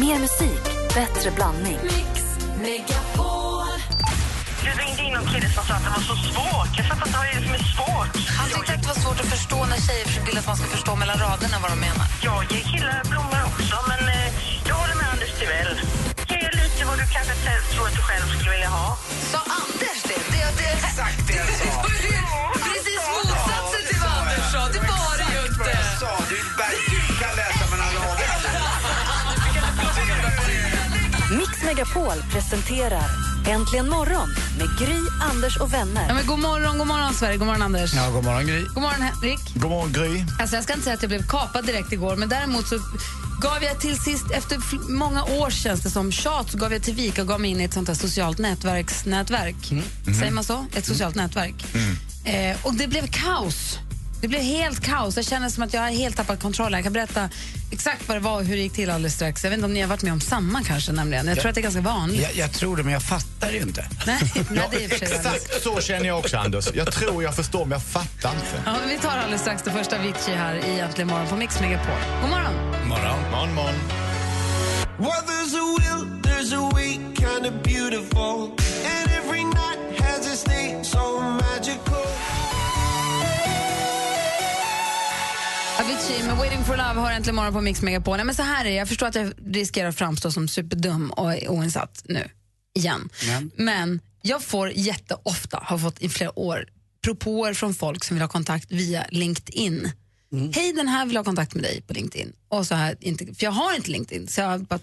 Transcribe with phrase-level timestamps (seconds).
[0.00, 1.78] Mer musik, bättre blandning.
[4.64, 6.70] Du ringde in någon kille som sa att det var så svårt.
[6.78, 8.12] Jag fattar inte vad det är som är svårt.
[8.38, 10.92] Han tyckte att det var svårt att förstå när tjejer vill att man ska förstå
[11.02, 12.06] mellan raderna vad de menar.
[12.28, 14.28] Jag ger killar blommor också, men eh,
[14.68, 15.72] jag håller med Anders Timell.
[16.30, 17.34] Ge lite vad du kanske
[17.72, 18.88] tror att du själv skulle vilja ha.
[19.32, 20.20] Sa Anders det?
[20.32, 21.72] Det, det Exakt det jag sa.
[22.66, 24.60] Precis motsatsen till vad Anders sa.
[24.76, 25.70] Det var det ju inte.
[25.78, 26.38] Jag sa, du,
[26.90, 26.95] du
[31.30, 33.04] Mix Megapol presenterar
[33.48, 36.04] Äntligen morgon med Gry, Anders och vänner.
[36.08, 37.36] Ja, men god morgon, god morgon Sverige.
[37.36, 37.94] God morgon Anders.
[37.94, 38.60] Ja, god morgon Gry.
[38.60, 39.38] God morgon Henrik.
[39.54, 40.24] God morgon Gry.
[40.40, 42.78] Alltså, jag ska inte säga att jag blev kapad direkt igår, men däremot så
[43.42, 44.58] gav jag till sist, efter
[44.92, 47.60] många år känns det som, tjat, så gav jag till vika och gav mig in
[47.60, 49.72] i ett sånt här socialt nätverksnätverk.
[50.18, 50.66] Säger man så?
[50.74, 51.64] Ett socialt nätverk.
[52.24, 53.78] Eh, och det blev kaos.
[54.20, 55.16] Det blev helt kaos.
[55.16, 56.72] Jag känner som att jag har helt tappat kontrollen.
[56.72, 57.30] Jag kan berätta
[57.70, 59.44] exakt vad det var och hur det gick till alldeles strax.
[59.44, 61.26] Jag vet inte om ni har varit med om samma kanske nämligen.
[61.26, 62.22] Jag tror att det är ganska vanligt.
[62.22, 63.86] Jag, jag tror det, men jag fattar ju inte.
[64.06, 64.18] Nej,
[64.50, 65.16] nej, det är för sig.
[65.16, 66.68] Exakt så känner jag också, Anders.
[66.74, 68.62] Jag tror jag förstår, men jag fattar inte.
[68.64, 71.60] Ja, men vi tar alldeles strax det första Avicii här i Äntligen morgon på Mix
[71.60, 71.94] Megapol.
[72.20, 72.54] God morgon!
[72.88, 73.30] Morgon.
[73.30, 73.74] Morgon, morgon.
[74.98, 78.50] Well, there's a will, there's a way, kind of beautiful.
[86.06, 88.16] Avicii med Waiting for Love har äntligen morgon på Mix Megapol.
[88.16, 88.74] Nej, men så här är det.
[88.74, 92.28] Jag förstår att jag riskerar att framstå som superdum och oinsatt nu,
[92.74, 93.08] igen.
[93.26, 93.50] Men?
[93.56, 96.64] Men jag får jätteofta, har fått i flera år,
[97.04, 99.90] propåer från folk som vill ha kontakt via LinkedIn.
[100.54, 102.32] Hej, den här vill ha kontakt med dig på LinkedIn.
[102.48, 104.80] Och så här, inte, för jag har inte LinkedIn, så jag bara,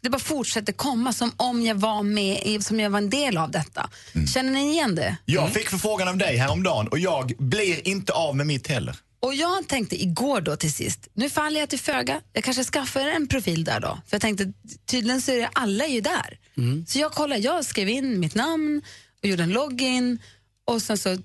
[0.00, 3.50] det bara fortsätter komma som om jag var med, som jag var en del av
[3.50, 3.90] detta.
[4.34, 5.16] Känner ni igen det?
[5.24, 8.96] Jag fick förfrågan av dig häromdagen och jag blir inte av med mitt heller.
[9.20, 13.00] Och jag tänkte igår då till sist, nu faller jag till föga, jag kanske skaffar
[13.00, 13.88] en profil där då.
[13.88, 14.52] För jag tänkte,
[14.86, 16.38] tydligen så är det, alla är ju där.
[16.86, 18.82] Så jag kollade, jag skrev in mitt namn
[19.22, 20.18] och gjorde en login
[20.64, 21.16] och sen så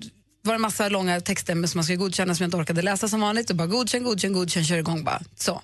[0.41, 3.21] var det massa långa texter som man skulle godkänna som jag inte orkade läsa som
[3.21, 5.21] vanligt och bara godkänn, godkänn, godkänn, kör igång bara.
[5.35, 5.61] Så,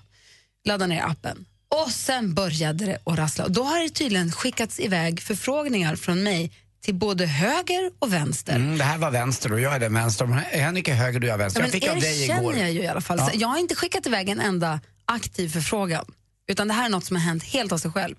[0.66, 1.46] ladda ner appen.
[1.86, 6.24] Och sen började det att rassla och då har det tydligen skickats iväg förfrågningar från
[6.24, 8.56] mig till både höger och vänster.
[8.56, 10.26] Mm, det här var vänster och jag är den vänster.
[10.26, 11.62] Henrik är höger och jag är vänster.
[11.62, 12.58] Ja, jag fick av er dig känner igår.
[12.58, 13.18] jag ju i alla fall.
[13.20, 13.32] Ja.
[13.34, 16.06] Jag har inte skickat iväg en enda aktiv förfrågan.
[16.48, 18.16] Utan det här är något som har hänt helt av sig själv.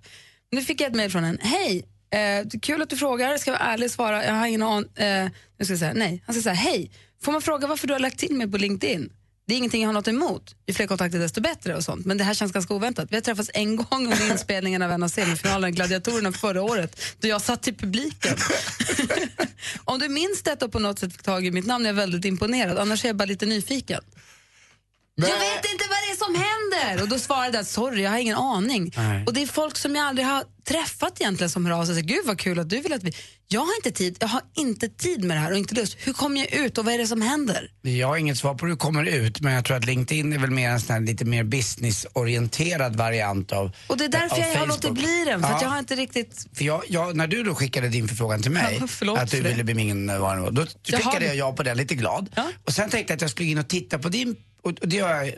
[0.51, 1.39] Nu fick jag ett mejl från en.
[1.43, 3.39] Hej, eh, kul att du frågar.
[3.39, 4.25] Ska vara ärlig och svara.
[4.25, 4.91] Jag har ingen aning.
[4.97, 6.23] Eh, nu ska jag säga nej.
[6.27, 6.91] Han ska säga hej.
[7.23, 9.13] Får man fråga varför du har lagt till mig på LinkedIn?
[9.53, 10.55] Det är ingenting jag har något emot.
[10.67, 12.07] Ju fler kontakter desto bättre och sånt.
[12.07, 13.09] Men det här känns ganska oväntat.
[13.11, 17.01] Vi har träffats en gång under inspelningen av en av semifinalerna i Gladiatorerna förra året
[17.21, 18.37] då jag satt i publiken.
[19.85, 21.95] Om du minns detta och på något sätt fick tag i mitt namn är jag
[21.95, 22.79] väldigt imponerad.
[22.79, 24.01] Annars är jag bara lite nyfiken.
[25.15, 27.03] Jag vet inte vad det är som händer!
[27.03, 28.93] Och då svarade jag sorry, jag har ingen aning.
[28.97, 29.25] Nej.
[29.27, 31.97] Och det är folk som jag aldrig har träffat egentligen som hör av sig och
[31.97, 33.13] säger gud vad kul att du vill att vi...
[33.49, 35.97] Jag har inte tid, jag har inte tid med det här och inte lust.
[35.99, 37.71] Hur kommer jag ut och vad är det som händer?
[37.83, 40.39] Jag har inget svar på hur du kommer ut, men jag tror att LinkedIn är
[40.39, 44.55] väl mer en sån här lite mer businessorienterad variant av Och det är därför jag
[44.59, 45.63] har låtit bli den, för att Ja.
[45.63, 46.47] jag har inte riktigt...
[46.55, 49.37] För jag, jag, när du då skickade din förfrågan till mig, Ja, förlåt att du
[49.37, 49.51] för det.
[49.51, 52.31] ville bli min eh, då skickade jag ja på den, lite glad.
[52.35, 52.49] Ja.
[52.65, 54.97] Och sen tänkte jag att jag skulle in och titta på din, och, och det
[54.97, 55.33] gör jag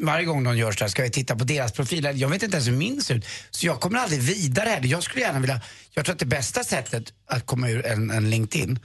[0.00, 2.12] varje gång de gör så här ska jag titta på deras profiler.
[2.12, 3.26] Jag vet inte ens hur min ser ut.
[3.50, 4.88] Så jag kommer aldrig vidare heller.
[4.88, 5.60] Jag skulle gärna vilja,
[5.94, 8.78] jag tror att det bästa sättet att komma ur en, en LinkedIn,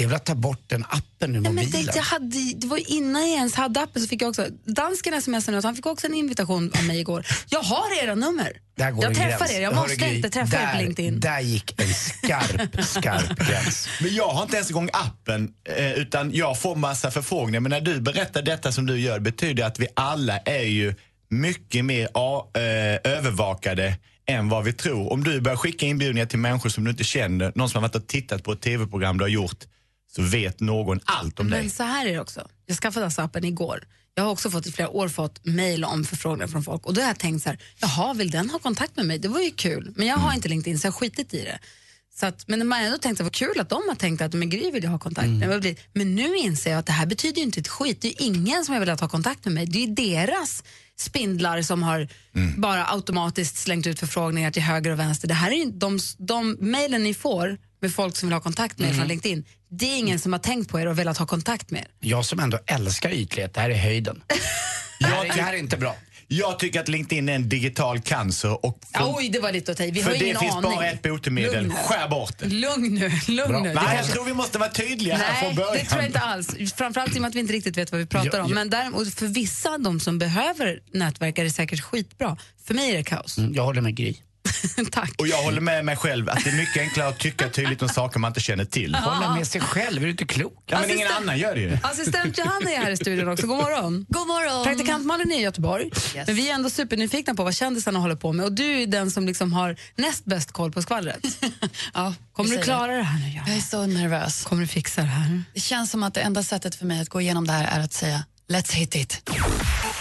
[0.00, 1.86] det är väl att ta bort den appen ur Nej, men mobilen.
[1.86, 4.46] det, jag hade, det var ju innan jag ens hade appen så fick jag också,
[4.64, 7.26] dansken smsade nu, han fick också en invitation av mig igår.
[7.48, 8.52] Jag har era nummer.
[8.76, 9.52] Där går jag träffar gräns.
[9.52, 11.20] er, jag måste Gry, inte träffa er där, på LinkedIn.
[11.20, 13.88] Där gick en skarp, skarp gräns.
[14.00, 17.60] Men jag har inte ens igång appen, eh, utan jag får massa förfrågningar.
[17.60, 20.94] Men när du berättar detta som du gör betyder det att vi alla är ju
[21.28, 23.96] mycket mer eh, övervakade
[24.26, 25.12] än vad vi tror.
[25.12, 27.96] Om du börjar skicka inbjudningar till människor som du inte känner, någon som har varit
[27.96, 29.66] och tittat på ett tv-program du har gjort,
[30.16, 31.60] så vet någon allt om dig.
[31.60, 32.48] Men så här är det också.
[32.66, 33.84] Jag skaffade alltså appen igår.
[34.14, 37.00] Jag har också fått i flera år fått mejl om förfrågningar från folk och då
[37.00, 39.18] har jag tänkt så här, jaha, vill den ha kontakt med mig?
[39.18, 39.92] Det var ju kul.
[39.96, 41.58] Men jag har inte LinkedIn så jag har skitit i det.
[42.14, 44.32] Så att, men man har ändå tänkt att vad kul att de har tänkt att
[44.32, 45.48] men Gry vill jag ha kontakt med.
[45.48, 48.00] Vad blir- Men nu inser jag att det här betyder inte ett skit.
[48.00, 49.66] Det är ingen som har velat ha kontakt med mig.
[49.66, 50.64] Det är deras
[50.98, 52.08] spindlar som har
[52.56, 55.28] bara automatiskt slängt ut förfrågningar till höger och vänster.
[55.28, 58.78] Det här är ju de, de mejlen ni får med folk som vill ha kontakt
[58.78, 59.44] med er från LinkedIn.
[59.70, 61.86] Det är ingen som har tänkt på er och velat ha kontakt med er.
[62.00, 64.22] Jag som ändå älskar ytlighet, det här är höjden.
[65.00, 65.96] Det här, är- det här är inte bra.
[66.28, 68.64] Jag tycker att LinkedIn är en digital cancer.
[68.66, 69.90] Och för, Oj, det var lite att ta i.
[69.90, 70.70] Vi har för det ingen finns aning.
[70.70, 71.70] bara ett botemedel.
[71.72, 72.46] Skär bort det.
[72.46, 73.68] Lugn nu, lugn nu.
[73.68, 75.74] Det Nej, jag kanske- tror vi måste vara tydliga här Nej, från början.
[75.78, 76.54] det tror jag inte alls.
[76.76, 78.48] Framförallt i och med att vi inte riktigt vet vad vi pratar Ja, om.
[78.50, 78.54] ja.
[78.54, 82.36] Men däremot för vissa, de som behöver nätverk, är det säkert skitbra.
[82.64, 83.38] För mig är det kaos.
[83.38, 84.14] Mm, Jag håller med Gry.
[84.90, 85.12] Tack.
[85.18, 87.88] Och jag håller med mig själv att det är mycket enklare att tycka tydligt om
[87.88, 88.94] saker man inte känner till.
[88.94, 90.62] Hålla med sig själv, är du inte klok?
[90.66, 91.78] Ja, men ingen Assistent- annan gör det ju.
[91.82, 93.46] Assistent Johanna är här i studion också.
[93.46, 94.06] God morgon.
[94.08, 94.64] God morgon.
[94.64, 95.84] Praktikant Malin är i Göteborg.
[95.86, 96.26] Yes.
[96.26, 98.44] Men vi är ändå supernyfikna på vad kändisarna håller på med.
[98.46, 101.20] Och du är den som liksom har näst bäst koll på skvallret.
[101.94, 103.28] Ja, Kommer du klara det här nu?
[103.28, 103.48] Johanna?
[103.48, 104.44] Jag är så nervös.
[104.44, 105.42] Kommer du fixa det här?
[105.54, 107.84] Det känns som att det enda sättet för mig att gå igenom det här är
[107.84, 109.30] att säga Let's hit it.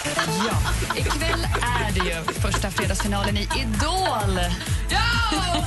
[0.06, 0.57] Ja,
[0.96, 4.40] ikväll är det ju första fredagsfinalen i Idol.
[4.90, 5.66] Ja!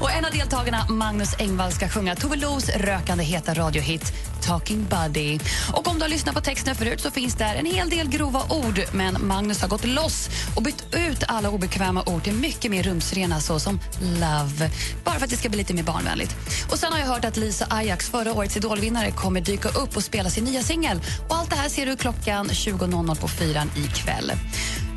[0.00, 4.12] Och en av deltagarna, Magnus Engvall, ska sjunga Tove Los rökande heta radiohit
[4.42, 5.38] Talking Buddy.
[5.72, 8.42] Och om du har lyssnat på texten förut så finns där en hel del grova
[8.50, 12.82] ord men Magnus har gått loss och bytt ut alla obekväma ord till mycket mer
[12.82, 14.70] rumsrena så som love.
[15.04, 16.36] Bara för att det ska bli lite mer barnvänligt.
[16.70, 20.04] Och sen har jag hört att Lisa Ajax, förra årets idolvinnare, kommer dyka upp och
[20.04, 21.00] spela sin nya singel.
[21.28, 24.32] Och allt det här ser du klockan 20.00 på fyran ikväll.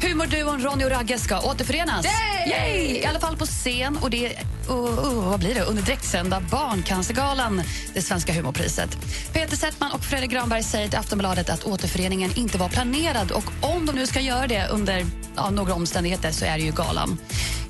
[0.02, 2.06] Humorduon Ronny och Ragge ska återförenas.
[2.48, 2.98] Yay!
[2.98, 3.98] I alla fall på scen.
[4.02, 4.28] Och det
[4.70, 5.62] uh, uh, vad blir det?
[5.62, 8.98] under direktsända Barncancergalan, det svenska humorpriset.
[9.34, 13.86] Peter Settman och Fredrik Granberg säger till Aftonbladet att återföreningen inte var planerad och om
[13.86, 15.06] de nu ska göra det under
[15.36, 17.18] ja, några omständigheter så är det ju galan.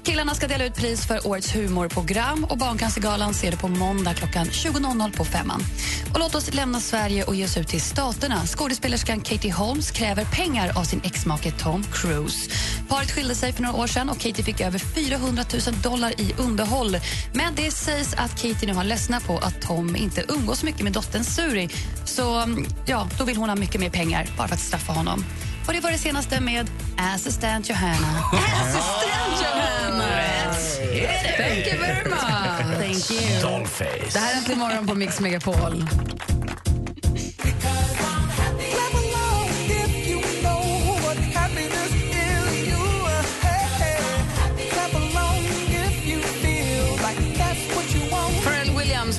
[0.03, 4.45] Killarna ska dela ut pris för årets humorprogram och Barncancergalan ser du på måndag klockan
[4.45, 5.61] 20.00 på Femman.
[6.13, 8.45] Och låt oss lämna Sverige och ge oss ut till staterna.
[8.45, 12.49] Skådespelerskan Katie Holmes kräver pengar av sin exmake Tom Cruise.
[12.89, 16.33] Paret skilde sig för några år sedan och Katie fick över 400 000 dollar i
[16.37, 16.97] underhåll.
[17.33, 20.93] Men det sägs att Katie nu har ledsnat på att Tom inte umgås mycket med
[20.93, 21.69] dottern Suri.
[22.05, 25.25] Så mm, ja, då vill hon ha mycket mer pengar bara för att straffa honom.
[25.67, 28.23] Och det var det senaste med Assistant Johanna.
[28.33, 29.52] Assistent Johanna!
[30.93, 32.19] Thank you very much.
[32.19, 33.41] Thank you.
[33.41, 34.13] Dollface.
[34.13, 35.85] Det här är Äntligen morgon på Mix Megapol.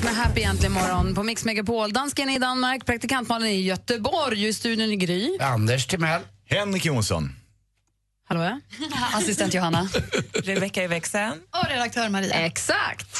[0.03, 1.93] Med Happy Äntligen morgon på Mix Megapol.
[1.93, 5.37] Dansken är i Danmark, praktikantmalen är i Göteborg och i studion i Gry.
[5.39, 6.21] Anders Timell.
[6.49, 7.29] Henrik Jonsson.
[8.27, 8.59] Hallå ja?
[9.13, 9.87] Assistent Johanna.
[10.33, 11.41] Rebecka i växeln.
[11.51, 12.33] Och redaktör Maria.
[12.33, 13.17] Exakt.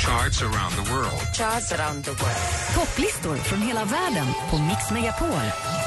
[0.00, 1.34] Charts around the world.
[1.34, 2.74] Charts around the world.
[2.74, 5.81] Topplistor från hela världen på Mix Megapol.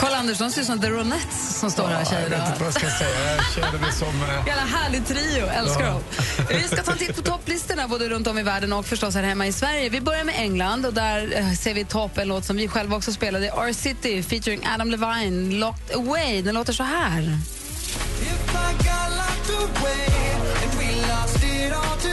[0.00, 2.74] Karl Andersson ser ut som The Ronettes som står här Jag vet inte vad jag
[2.74, 3.36] ska säga.
[3.36, 4.08] Jag känner mig som...
[4.08, 6.02] eh, Jävla härlig trio, älskar dem.
[6.48, 9.22] Vi ska ta en titt på topplistorna både runt om i världen och förstås här
[9.22, 9.88] hemma i Sverige.
[9.88, 12.96] Vi börjar med England och där eh, ser vi topp en låt som vi själva
[12.96, 16.42] också spelade, R-City featuring Adam Levine, Locked Away.
[16.42, 17.38] Den låter så här.
[20.94, 22.04] Englandsettan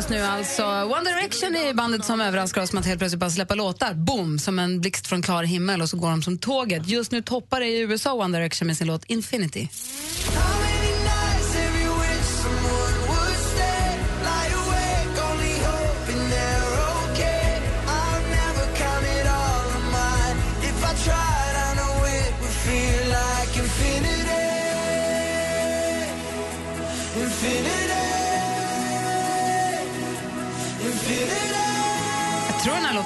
[0.00, 0.64] just nu alltså.
[0.64, 3.94] One Direction är bandet som överraskar oss med att helt plötsligt bara släppa låtar.
[3.94, 4.38] Boom!
[4.38, 6.88] Som en blixt från klar himmel och så går de som tåget.
[6.88, 9.68] Just nu toppar det i USA One Direction med sin låt Infinity.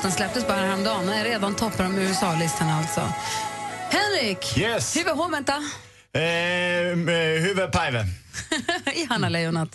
[0.05, 3.13] Den släpptes bara häromdagen och är redan toppar de USA-listan alltså.
[3.91, 4.59] Henrik!
[4.59, 4.97] Yes.
[4.97, 5.53] Huvud vänta.
[6.15, 8.07] Ehm, eh, Huvudpajve.
[8.95, 9.69] I Hanna Lejonat.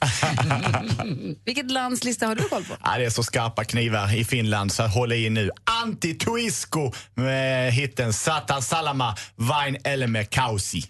[1.45, 2.73] Vilket lands lista har du koll på?
[2.83, 5.51] Ja, det är så skarpa knivar i Finland så håll i nu.
[5.83, 10.83] Antti Tuisku med hitten Sata Salama Vain Elme Kausi.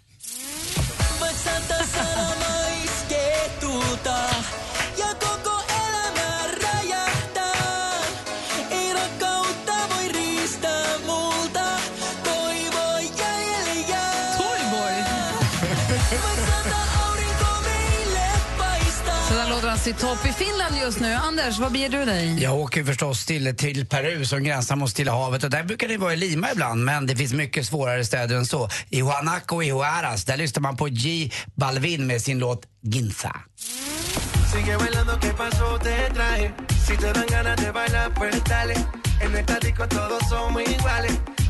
[19.29, 21.13] Så där låter alltså i topp i Finland just nu.
[21.13, 22.43] Anders, vad beger du dig?
[22.43, 25.97] Jag åker förstås till, till Peru som gränsar mot Stilla havet och där brukar det
[25.97, 28.69] vara i Lima ibland men det finns mycket svårare städer än så.
[28.89, 33.35] I Huanaco och i Huaras, där lyssnar man på G Balvin med sin låt Ginza.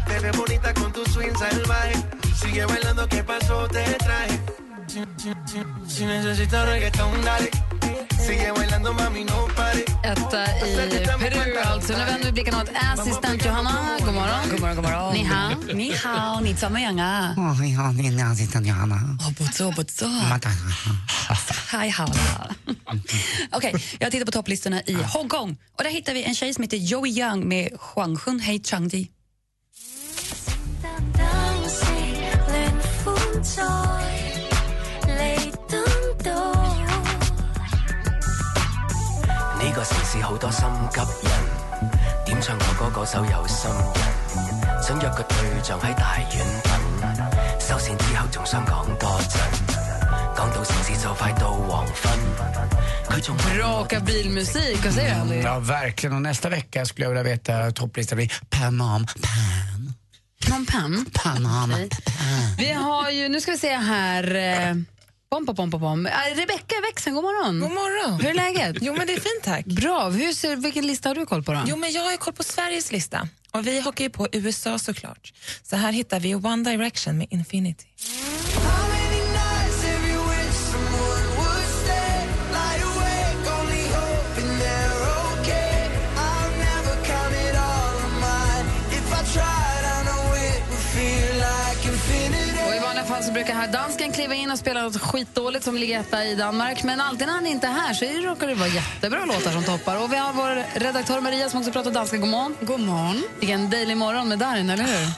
[0.09, 1.93] Te ves bonita con tu swing salvaje.
[2.41, 3.67] Sigue bailando, ¿qué pasó?
[3.67, 4.39] Te traje.
[4.87, 5.59] Si, si, si,
[5.95, 7.49] si necesitas reggaetón, dale.
[10.03, 10.75] Etta i
[11.19, 11.93] Peru alltså.
[11.93, 13.97] Nu vänder vi blickarna åt assistent Johanna.
[13.99, 14.49] God morgon.
[14.49, 15.13] God morgon, god morgon.
[15.13, 15.55] Ni hao.
[15.73, 16.53] Ni hao, ni.
[17.37, 19.17] Oh, ja, det är assistent Johanna.
[19.27, 20.05] Obotso, obotso.
[21.71, 22.07] Hi, hao.
[23.51, 25.57] Okej, jag har tittat på topplistorna i Hongkong.
[25.77, 29.07] Och Där hittar vi en tjej som heter Joey Young med Huanghun Hei Changdi.
[33.39, 33.45] 呢
[39.73, 41.31] 個城市好多心急人，
[42.25, 46.71] 點唱我歌嗰首有心人，想約個對象喺大院等，
[47.59, 49.39] 收線之後仲想講多陣。
[50.35, 52.19] 講到城市就快到黃昏
[53.57, 55.41] Raka bilmusik, vad säger Andy?
[55.43, 56.13] Ja, verkligen.
[56.15, 59.05] Och nästa vecka skulle jag vilja veta topplistan blir Pam Pam.
[60.65, 61.05] Phnom Penh.
[61.23, 61.89] Panam Okej.
[62.57, 64.35] Vi har ju, nu ska vi se här.
[64.35, 64.75] Eh,
[65.31, 66.05] pom, pom, pom, pom, pom.
[66.05, 67.59] Eh, Rebecka i växeln, god morgon.
[67.59, 68.19] God morgon.
[68.19, 68.77] Hur är läget?
[68.81, 69.65] Jo, men det är fint tack.
[69.65, 70.09] Bra.
[70.09, 71.63] Hur ser, vilken lista har du koll på då?
[71.67, 75.33] Jo, men jag har koll på Sveriges lista och vi hakar ju på USA såklart.
[75.63, 77.85] Så här hittar vi One Direction med Infinity.
[93.39, 96.83] Brukar här dansken kliva in och spela något skitdåligt som ligger etta i Danmark.
[96.83, 100.03] Men alltid när han inte är här så råkar det vara jättebra låtar som toppar.
[100.03, 102.17] Och vi har vår redaktör Maria som också pratar danska.
[102.17, 102.55] God morgon.
[102.61, 103.23] God morgon.
[103.39, 105.11] Vilken dejlig morgon med Darin, eller hur?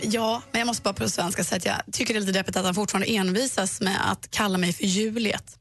[0.00, 2.56] Ja, men jag måste bara på svenska säga att jag tycker det är lite deppigt
[2.56, 5.56] att han fortfarande envisas med att kalla mig för Juliet.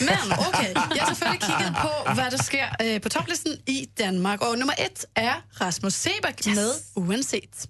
[0.00, 4.42] Men okej, jag har selvfølgelig kigget på, vad det sker eh, på topplistan i Danmark.
[4.42, 7.68] Och nummer ett är Rasmus Seebach med Uanset.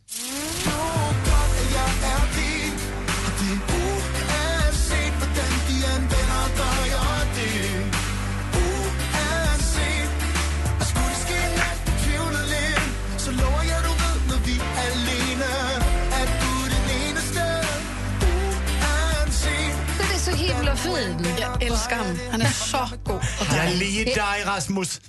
[21.01, 21.27] Fin.
[21.41, 22.19] Jag älskar honom.
[22.31, 23.21] Han är så god.
[23.57, 25.01] Jag lider dig, Rasmus.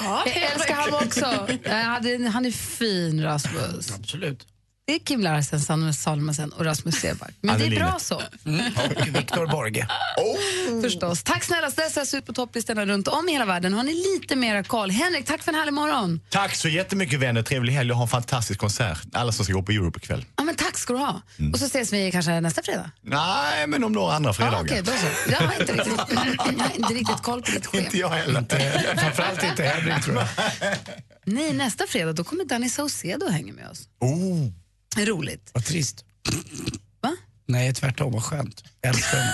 [0.00, 1.24] Jag älskar honom också.
[1.66, 3.92] Han är, han är fin, Rasmus.
[3.98, 4.46] Absolut.
[4.86, 7.30] Det är Kim Larsen, Sanne Salmensen och Rasmus Seback.
[7.40, 8.16] Men det är bra så.
[8.16, 9.88] Och Viktor Borge.
[10.82, 11.22] Förstås.
[11.22, 11.70] Tack snälla.
[11.70, 13.72] Stressas ut på topplistorna runt om i hela världen.
[13.74, 14.90] Har ni lite mera koll?
[14.90, 16.20] Henrik, tack för en härlig morgon.
[16.30, 17.42] Tack så jättemycket vänner.
[17.42, 19.02] Trevlig helg och ha en fantastisk konsert.
[19.12, 20.24] Alla som ska gå på Europe ikväll.
[20.36, 21.22] Ja, men tack ska du ha.
[21.52, 22.90] Och så ses vi kanske nästa fredag.
[23.02, 24.62] Nej, men om några andra fredagar.
[24.62, 25.30] Okej, då så.
[25.30, 27.84] Jag har inte riktigt, jag har inte riktigt koll på ditt schema.
[27.84, 28.96] Inte jag heller.
[28.96, 30.26] Framförallt inte Henrik tror jag.
[31.24, 33.88] Nej, nästa fredag då kommer Danny Saucedo hänga med oss.
[34.00, 34.63] Oh.
[34.96, 35.50] Roligt.
[35.52, 36.04] Vad trist.
[37.02, 37.16] Va?
[37.46, 38.12] Nej, tvärtom.
[38.12, 38.64] Vad skönt.
[38.80, 39.26] Jag älskar den.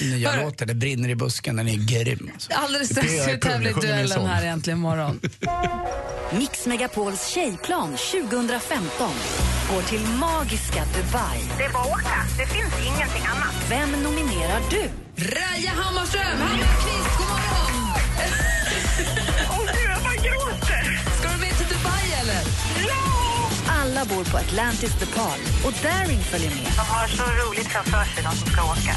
[0.10, 2.30] Nya låten, Det brinner i busken, den är grym.
[2.34, 2.52] Alltså.
[2.52, 5.20] Alldeles Det strax är så jag tävlar i duellen här äntligen morgon.
[6.38, 9.12] Mix Megapols tjejplan 2015
[9.70, 11.38] går till magiska Dubai.
[11.58, 12.26] Det är bara att åka.
[12.38, 13.54] Det finns ingenting annat.
[13.68, 14.90] Vem nominerar du?
[15.24, 17.94] Raja Hammarström, Hammarkvist, god morgon!
[23.98, 26.72] Alla bor på Atlantis DePaul och Daring följer med.
[26.76, 28.94] De har så roligt framför sig, de som ska åka.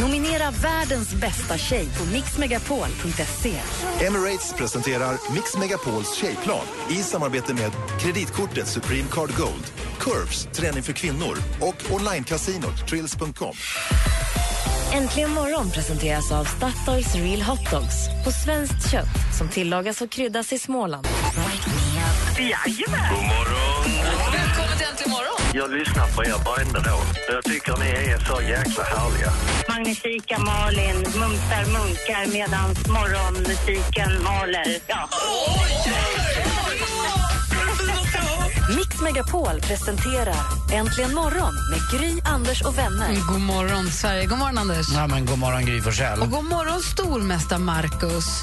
[0.00, 3.54] Nominera världens bästa tjej på mixmegapol.se.
[4.06, 10.92] Emirates presenterar Mix Megapols tjejplan i samarbete med kreditkortet Supreme Card Gold, Curves, träning för
[10.92, 13.56] kvinnor och onlinekasinot Trills.com.
[14.92, 20.52] Äntligen morgon presenteras av Statoils Real Hot Dogs på svenskt kött som tillagas och kryddas
[20.52, 21.06] i Småland.
[22.38, 23.14] Jajamän.
[23.14, 23.84] God morgon.
[24.32, 25.40] Välkommen till Äntligen morgon!
[25.54, 27.00] Jag lyssnar på er varenda dag.
[27.28, 29.30] Jag tycker ni är så jäkla härliga.
[29.68, 34.66] Magnifika Malin mumsar munkar medan morgonmusiken maler.
[34.86, 35.08] Ja.
[38.76, 40.36] Mix Megapol presenterar
[40.72, 43.08] Äntligen morgon med Gry, Anders och vänner.
[43.10, 44.26] Mm, God morgon, Sverige.
[44.26, 44.86] God morgon, Anders.
[44.94, 46.20] Ja, men god morgon, Gry Forssell.
[46.22, 48.42] Och god morgon, stormästare Marcus.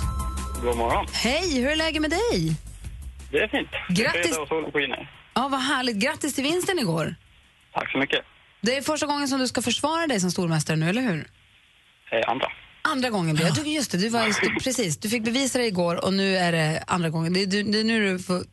[0.62, 1.08] God morgon.
[1.12, 2.56] Hej, hur är läget med dig?
[3.34, 3.70] Det är fint.
[3.90, 4.38] Grattis.
[5.36, 5.96] Ja, vad härligt.
[5.98, 7.16] Grattis till vinsten igår.
[7.74, 8.20] Tack så mycket.
[8.62, 11.28] Det är första gången som du ska försvara dig som stormästare nu, eller hur?
[12.12, 12.48] Eh, andra.
[12.82, 13.64] Andra gången blir det.
[13.64, 14.98] Du, just det, du var, i- precis.
[14.98, 17.34] Du fick bevisa det igår och nu är det andra gången.
[17.34, 18.44] Det är, du, det är nu du får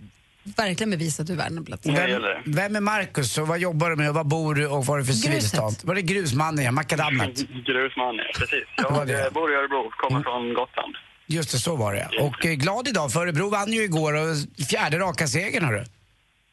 [0.56, 1.86] verkligen bevisa att du är värd en plats.
[1.86, 4.96] Vem, vem är Marcus och vad jobbar du med och vad bor du och vad
[4.96, 5.76] är det för civilstånd?
[5.84, 7.36] Var det grusmannen, ja, makadammet?
[7.66, 8.24] Grusman, ja.
[8.38, 8.64] Precis.
[8.76, 9.26] Det Jag det.
[9.26, 10.94] eh, bor i Örebro, kommer från Gotland.
[11.30, 12.08] Just det, så var det.
[12.26, 14.36] Och eh, glad idag, för Örebro vann ju igår och
[14.70, 15.84] fjärde raka segern hörru.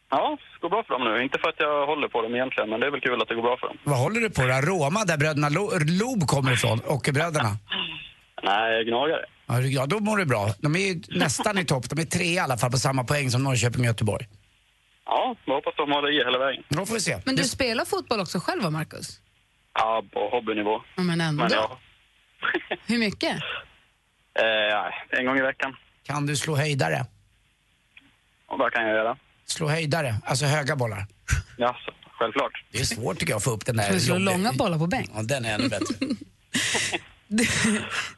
[0.10, 1.24] Ja, det går bra för dem nu.
[1.24, 3.36] Inte för att jag håller på dem egentligen, men det är väl kul att det
[3.36, 3.78] går bra för dem.
[3.84, 4.48] Vad håller du på då?
[4.54, 7.50] Roma, där bröderna Lo- Loob kommer ifrån, Ockerbröderna.
[8.44, 9.26] Nej, gnagare.
[9.48, 10.50] Ja, du- ja, då mår du bra.
[10.60, 11.90] De är ju nästan i topp.
[11.90, 14.28] De är tre i alla fall på samma poäng som Norrköping och Göteborg.
[15.06, 16.64] Ja, jag hoppas de har det i hela vägen.
[16.70, 17.18] Då får vi se.
[17.26, 19.20] Men du spelar fotboll också själv va, Marcus?
[19.74, 20.82] Ja, på hobbynivå.
[20.96, 21.44] Ja, men ändå.
[21.44, 21.80] Men ja,
[22.88, 23.38] Hur mycket?
[24.38, 25.76] eh, en gång i veckan.
[26.04, 27.06] Kan du slå höjdare?
[28.48, 29.18] Och vad kan jag göra?
[29.46, 31.06] Slå höjdare, alltså höga bollar.
[31.58, 32.64] Ja, så, självklart.
[32.72, 33.84] Det är svårt tycker jag att få upp den där...
[33.84, 35.10] Ska vi slå jobbiga- långa bollar på bänk?
[35.16, 35.96] Ja, den är ännu bättre.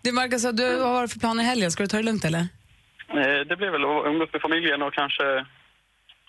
[0.02, 1.72] Du Marcus, du, vad har du för planer i helgen?
[1.72, 2.40] Ska du ta det lugnt eller?
[2.40, 5.24] Eh, det blir väl att umgås med familjen och kanske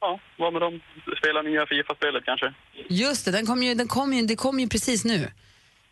[0.00, 0.80] ja, vara med dem.
[1.18, 2.54] Spela nya Fifa-spelet kanske.
[2.88, 5.30] Just det, den kom ju, den kom ju, det kom ju precis nu.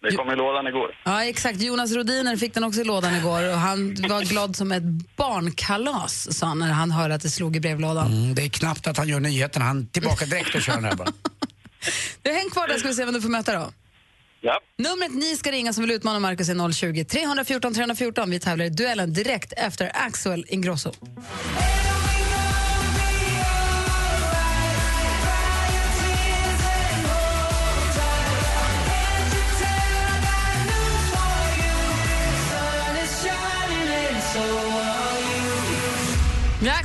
[0.02, 0.95] Det kom i lådan igår.
[1.05, 1.61] Ja, exakt.
[1.62, 4.83] Jonas Rodiner fick den också i lådan igår och han var glad som ett
[5.17, 8.12] barnkalas, sa han när han hörde att det slog i brevlådan.
[8.12, 9.64] Mm, det är knappt att han gör nyheterna.
[9.64, 11.09] Han är tillbaka direkt och kör den här bara.
[12.23, 13.73] Du, häng kvar där ska vi se vem du får möta då.
[14.40, 14.61] Ja.
[14.78, 18.31] Numret ni ska ringa som vill utmana Marcus är 020 314 314.
[18.31, 20.93] Vi tävlar i duellen direkt efter Axel Ingrosso.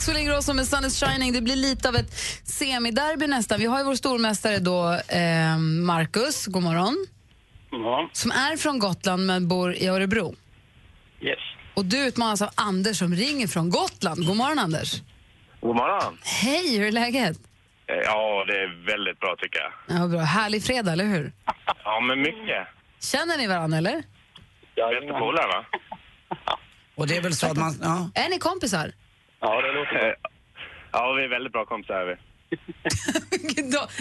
[0.03, 1.33] Axel Ingrosso med Sun is shining.
[1.33, 3.59] Det blir lite av ett semiderby nästan.
[3.59, 7.05] Vi har ju vår stormästare då, eh, Marcus, god morgon,
[7.71, 8.09] Ja.
[8.13, 10.35] som är från Gotland men bor i Örebro.
[11.21, 11.39] Yes.
[11.73, 14.25] Och du utmanas av Anders som ringer från Gotland.
[14.27, 14.93] God morgon Anders.
[15.61, 16.17] God morgon.
[16.23, 17.37] Hej, hur är läget?
[17.87, 19.97] Eh, Ja, det är väldigt bra tycker jag.
[20.01, 20.19] Ja, bra.
[20.21, 21.31] Härlig fredag, eller hur?
[21.83, 22.67] Ja, men mycket.
[22.99, 24.03] Känner ni varandra eller?
[24.75, 25.65] Bästa polare, va?
[26.95, 27.79] Och det är väl så att man...
[27.81, 28.09] Ja.
[28.15, 28.91] Är ni kompisar?
[29.43, 30.15] Ja, det låter bra.
[30.91, 31.93] Ja, vi är väldigt bra kompisar.
[31.95, 32.15] Är vi.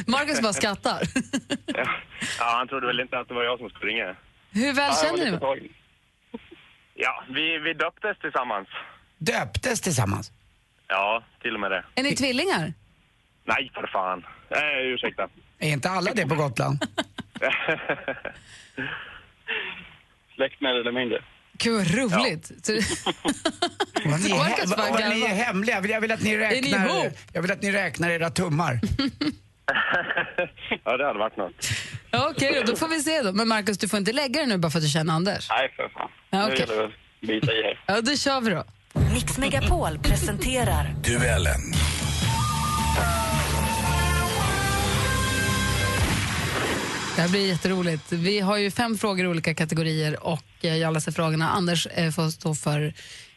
[0.13, 1.03] Marcus bara skrattar.
[2.39, 4.17] Ja, han trodde väl inte att det var jag som skulle ringa.
[4.51, 5.69] Hur väl känner ni varandra?
[6.95, 8.69] Ja, vi, vi döptes tillsammans.
[9.19, 10.33] Döptes tillsammans?
[10.89, 11.85] Ja, till och med det.
[11.95, 12.73] Är ni tvillingar?
[13.45, 14.27] Nej, för fan.
[14.51, 15.29] Nej, ursäkta.
[15.59, 16.79] Är inte alla det på Gotland?
[20.35, 21.23] Släkt mer eller mindre.
[21.59, 22.51] Gud vad roligt.
[22.63, 22.73] Så-
[24.05, 25.75] Vad ni, he- vad ni är hemliga.
[25.89, 27.13] Jag vill, att ni Är ni räknar...
[27.33, 28.81] jag vill att ni räknar era tummar.
[30.85, 31.53] ja, det hade varit något.
[32.11, 33.33] Ja, Okej, då, då får vi se då.
[33.33, 35.49] Men Marcus, du får inte lägga dig nu bara för att du känner Anders.
[35.51, 36.11] Nej, för fan.
[36.31, 36.59] Ja, Nu okej.
[36.61, 37.81] gäller det att bita i här.
[37.87, 38.65] Ja, då kör vi då.
[39.15, 41.61] Mix Megapol presenterar Duellen.
[47.17, 48.13] Det här blir jätteroligt.
[48.13, 51.51] Vi har ju fem frågor i olika kategorier och jag läser frågorna.
[51.51, 52.95] Anders eh, får stå för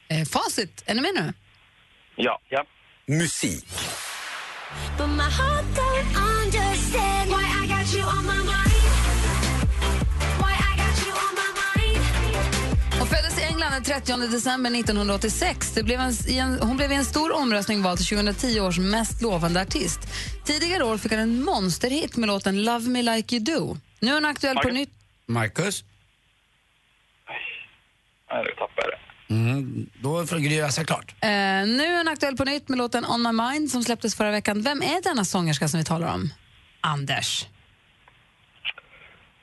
[0.08, 0.84] eh, facit.
[0.86, 1.34] Är ni med nu?
[2.16, 2.40] Ja.
[2.50, 2.66] ja.
[3.08, 3.66] Musik.
[13.00, 15.72] Hon föddes i England den 30 december 1986.
[15.72, 18.80] Det blev en, i en, hon blev i en stor omröstning vald till 2010 års
[18.80, 20.00] mest lovande artist.
[20.46, 23.78] Tidigare år fick han en monsterhit med låten Love Me Like You Do.
[24.00, 24.74] Nu är hon aktuell på Marcus?
[24.74, 24.90] nytt...
[25.28, 25.84] Marcus?
[28.32, 29.00] Nej, nu tappade jag det.
[29.34, 31.16] Mm, då får Gry läsa klart.
[31.22, 31.30] Eh,
[31.78, 34.62] nu är hon aktuell på nytt med låten On My Mind som släpptes förra veckan.
[34.62, 36.34] Vem är denna sångerska som vi talar om?
[36.82, 37.46] Anders.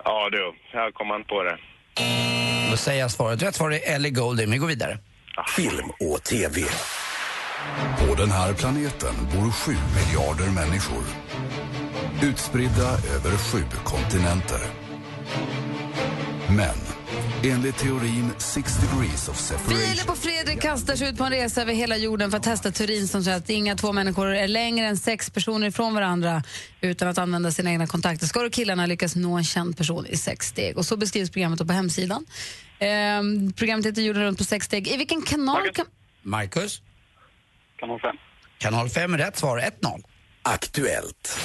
[0.05, 0.55] Ja, du.
[0.73, 1.59] Jag kom an på det.
[2.71, 3.43] Då säger jag svaret.
[3.43, 4.51] Rätt svar är Ellie Goulding.
[4.51, 4.99] Vi går vidare.
[5.57, 6.61] Film och TV.
[7.99, 11.05] På den här planeten bor sju miljarder människor.
[12.23, 14.61] Utspridda över sju kontinenter.
[16.49, 16.77] Men
[17.45, 21.63] enligt teorin Six degrees of separation Filip och Fredrik kastar sig ut på en resa
[21.63, 24.87] över hela jorden för att testa teorin som säger att inga två människor är längre
[24.87, 26.43] än sex personer ifrån varandra
[26.81, 28.27] utan att använda sina egna kontakter.
[28.27, 30.79] Ska då killarna lyckas nå en känd person i sex steg?
[30.79, 32.27] Och så beskrivs programmet på hemsidan.
[32.79, 34.89] Ehm, programmet heter Jorden runt på sex steg.
[34.89, 35.87] I vilken kanal kan...
[36.23, 36.83] Marcus?
[37.81, 38.17] Kanal 5.
[38.59, 39.59] Kanal 5 är rätt svar.
[39.59, 40.05] 1-0.
[40.43, 41.39] Aktuellt.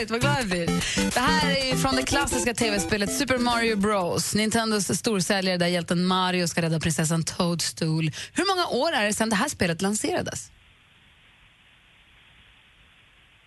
[0.00, 0.10] Härligt!
[0.10, 0.66] Vad glad jag blir.
[1.14, 4.34] Det här är från det klassiska tv-spelet Super Mario Bros.
[4.34, 8.10] Nintendos storsäljare där hjälten Mario ska rädda prinsessan Toadstool.
[8.32, 10.50] Hur många år är det sedan det här spelet lanserades?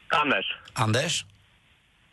[0.07, 0.45] Anders.
[0.73, 1.25] Anders?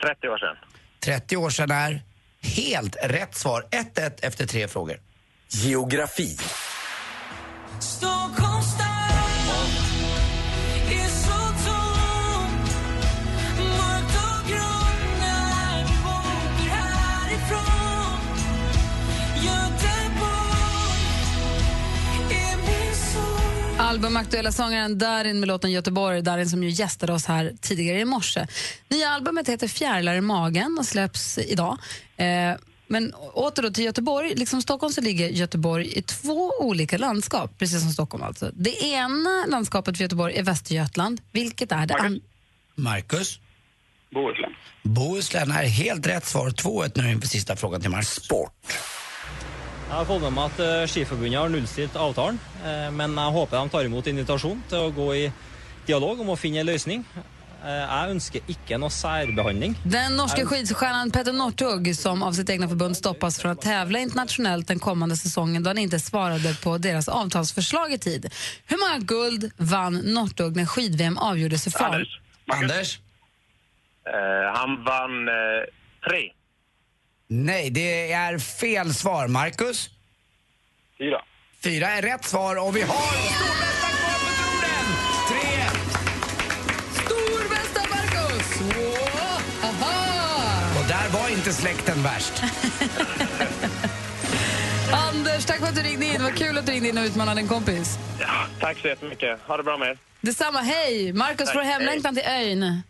[0.02, 0.56] 30 år sedan.
[1.00, 2.02] 30 år sedan är
[2.42, 3.64] helt rätt svar.
[3.70, 5.00] 1-1 efter tre frågor.
[5.48, 6.36] Geografi.
[7.80, 8.39] Stockholms
[23.90, 28.46] Albumaktuella sångaren Darin med låten Göteborg, Darin som ju gästade oss här tidigare i morse.
[28.88, 31.78] Nya albumet heter Fjärilar i magen och släpps idag.
[32.16, 32.26] Eh,
[32.86, 34.34] men åter då till Göteborg.
[34.34, 38.50] Liksom Stockholm så ligger Göteborg i två olika landskap, precis som Stockholm alltså.
[38.54, 41.20] Det ena landskapet för Göteborg är Västergötland.
[41.32, 42.20] Vilket är det andra?
[42.74, 43.40] Marcus?
[44.10, 44.52] Bohuslän.
[44.82, 46.50] Bohuslän är helt rätt svar.
[46.50, 48.08] 2-1 nu inför sista frågan till Marcus.
[48.08, 48.52] Sport.
[49.90, 53.56] Jeg har fått med meg at eh, Skiforbundet har nullstilt avtalen, eh, men jeg håper
[53.58, 55.24] de tar imot invitasjon til å gå i
[55.88, 57.02] dialog om å finne en løsning.
[57.16, 59.74] Eh, Jeg ønsker ikke noe særbehandling.
[59.82, 63.98] Den norska Jeg- skidstjärnan Petter Northug som av sitt egna förbund stoppas från att tävla
[63.98, 68.32] internationellt den kommande säsongen då han inte svarade på deras avtalsförslag i tid.
[68.66, 71.94] Hur många guld vann Northug när skid-VM avgjordes i Falun?
[71.94, 72.20] Anders.
[72.46, 72.98] Anders?
[74.06, 75.64] Eh, han vann eh,
[76.08, 76.30] tre.
[77.32, 79.28] Nej, det är fel svar.
[79.28, 79.90] Marcus?
[80.98, 81.22] Fyra.
[81.62, 84.86] Fyra är rätt svar och vi har stormästaren kvar på tronen!
[85.28, 85.64] Tre!
[87.04, 88.60] Stormästare Marcus!
[88.60, 89.40] Wow!
[89.62, 90.80] Aha!
[90.80, 92.42] Och där var inte släkten värst.
[94.92, 96.22] Anders, tack för att du ringde in.
[96.22, 97.98] Vad kul att du ringde in och utmanade en kompis.
[98.20, 99.40] Ja, tack så jättemycket.
[99.46, 99.98] Ha det bra med er.
[100.20, 101.12] Detsamma, hej!
[101.12, 102.82] Marcus får hemlängtan till ön.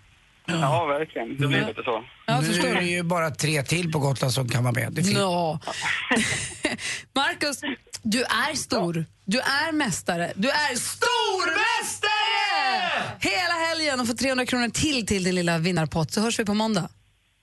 [0.46, 1.29] Ja, verkligen.
[1.37, 2.05] Det blir lite så.
[2.26, 4.92] Ja, nu är det ju bara tre till på Gotland som kan vara med.
[4.92, 5.59] Det Ja.
[7.14, 7.61] Marcus,
[8.03, 9.05] du är stor.
[9.24, 10.33] Du är mästare.
[10.35, 12.11] Du är stormästare!
[13.20, 16.55] Hela helgen och får 300 kronor till till din lilla vinnarpott så hörs vi på
[16.55, 16.88] måndag.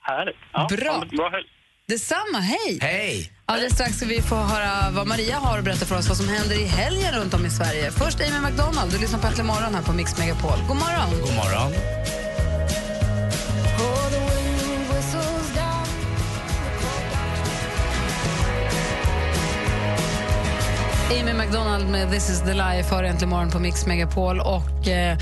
[0.02, 0.36] Härligt.
[0.54, 1.04] Ja, Bra.
[1.18, 1.46] Bra helg.
[1.88, 2.80] Detsamma, hej!
[2.82, 3.32] Hej!
[3.46, 6.28] Alldeles strax ska vi få höra vad Maria har att berätta för oss vad som
[6.28, 7.92] händer i helgen runt om i Sverige.
[7.92, 10.60] Först Amy McDonald, du lyssnar på Äntligen morgon här på Mix Megapol.
[10.68, 11.10] God morgon!
[11.22, 11.72] God morgon.
[21.10, 24.40] Amy McDonald med This is the life har äntligen morgon på Mix Megapol.
[24.40, 25.18] Och eh,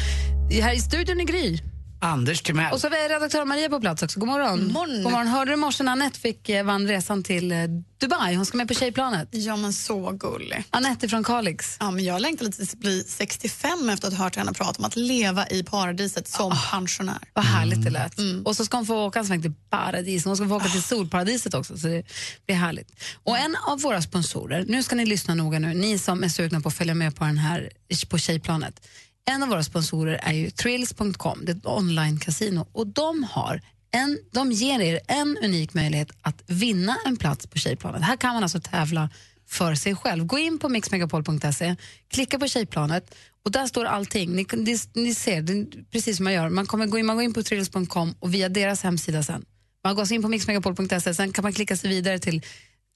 [0.62, 1.60] här i studion är Gry.
[2.00, 2.74] Anders Timell.
[2.74, 4.20] Och så har vi redaktör Maria på plats också.
[4.20, 4.74] God morgon.
[4.74, 5.04] Morgon.
[5.04, 5.28] God morgon.
[5.28, 7.58] Hörde du i morse när Anette fick eh, vann resan till eh,
[7.98, 8.36] Dubai?
[8.36, 9.28] Hon ska med på tjejplanet.
[9.32, 10.64] Ja, men så gullig.
[10.70, 11.78] Anette från Kalix.
[11.80, 14.80] Ja, men jag längtar lite till att bli 65 efter att ha hört henne prata
[14.80, 17.20] om att leva i paradiset som pensionär.
[17.34, 18.16] Vad härligt det lät.
[18.46, 20.26] Och så ska hon få åka en sväng till paradis.
[20.26, 22.04] Hon ska få åka till solparadiset också, så det
[22.46, 22.92] blir härligt.
[23.24, 26.62] Och en av våra sponsorer, nu ska ni lyssna noga nu, ni som är sugna
[26.62, 27.70] på att följa med på den här
[28.10, 28.88] på tjejplanet.
[29.32, 33.62] En av våra sponsorer är ju Thrills.com, det är ett online-casino och de har
[33.92, 38.04] en, de ger er en unik möjlighet att vinna en plats på tjejplanet.
[38.04, 39.10] Här kan man alltså tävla
[39.48, 40.26] för sig själv.
[40.26, 41.76] Gå in på mixmegapol.se,
[42.08, 44.36] klicka på tjejplanet och där står allting.
[44.36, 46.50] Ni, ni, ni ser, det är precis som man gör.
[46.50, 49.46] Man, kommer gå in, man går in på thrills.com och via deras hemsida sen.
[49.84, 52.42] Man går alltså in på mixmegapol.se, sen kan man klicka sig vidare till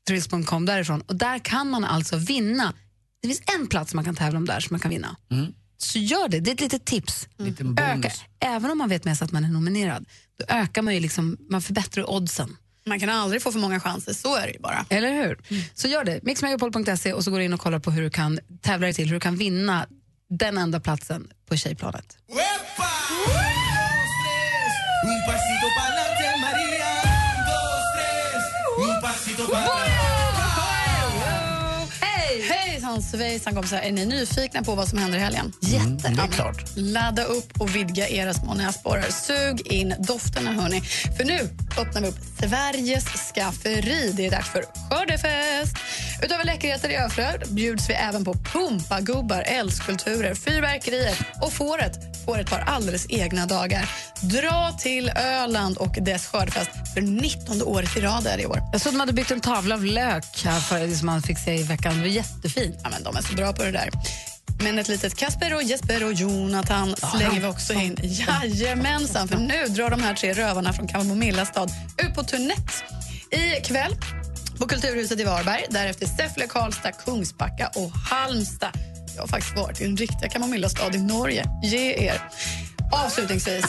[0.08, 2.74] thrills.com därifrån och där kan man alltså vinna.
[3.22, 5.16] Det finns en plats man kan tävla om där som man kan vinna.
[5.32, 5.54] Mm.
[5.82, 7.28] Så gör det, det är ett litet tips.
[7.38, 7.80] Bonus.
[7.80, 10.06] Öka, även om man vet med sig att man är nominerad,
[10.40, 12.58] då ökar man ju liksom, man förbättrar oddsen.
[12.86, 14.86] Man kan aldrig få för många chanser, så är det ju bara.
[14.90, 15.40] Eller hur?
[15.74, 16.20] Så gör det.
[16.24, 19.06] Mixmegapol.se och så går du in och kollar på hur du kan tävla dig till,
[19.06, 19.88] hur du kan vinna
[20.30, 22.18] den enda platsen på tjejplanet.
[29.52, 29.69] Un
[32.90, 32.96] Hej!
[32.96, 35.54] Hejsan svejsan kompisar, är ni nyfikna på vad som händer i helgen?
[35.62, 35.86] Jätte.
[35.86, 36.64] Mm, det är klart.
[36.76, 39.10] Ladda upp och vidga era små näsborrar.
[39.10, 40.82] Sug in dofterna, hörni.
[41.18, 41.40] För nu
[41.78, 44.14] öppnar vi upp Sveriges skafferi.
[44.18, 45.76] Det är dags för skördefest.
[46.24, 52.50] Utöver läckerheter i överflöd bjuds vi även på pumpagubbar, eldskulpturer, fyrverkerier och fåret får ett
[52.50, 53.90] par alldeles egna dagar.
[54.22, 58.60] Dra till Öland och dess skördefest för 19 året i rad är det i år.
[58.72, 61.40] Jag såg att de hade byggt en tavla av lök här för, som man fick
[61.40, 61.94] se i veckan.
[61.94, 62.79] Det var jättefint.
[62.84, 63.90] Ja, men de är så bra på det där.
[64.64, 67.98] Men ett litet Kasper och Jesper och Jonathan slänger vi också in.
[68.04, 72.84] Jajamensan, för nu drar de här tre rövarna från Kamomilla stad ut på turnett.
[73.32, 73.96] I kväll
[74.58, 78.72] på Kulturhuset i Varberg, därefter Säffle, Karlstad, Kungsbacka och Halmstad.
[79.16, 81.46] Jag har faktiskt varit i en riktiga Kamomilla stad i Norge.
[81.64, 82.22] Ge er.
[82.92, 83.66] Avslutningsvis,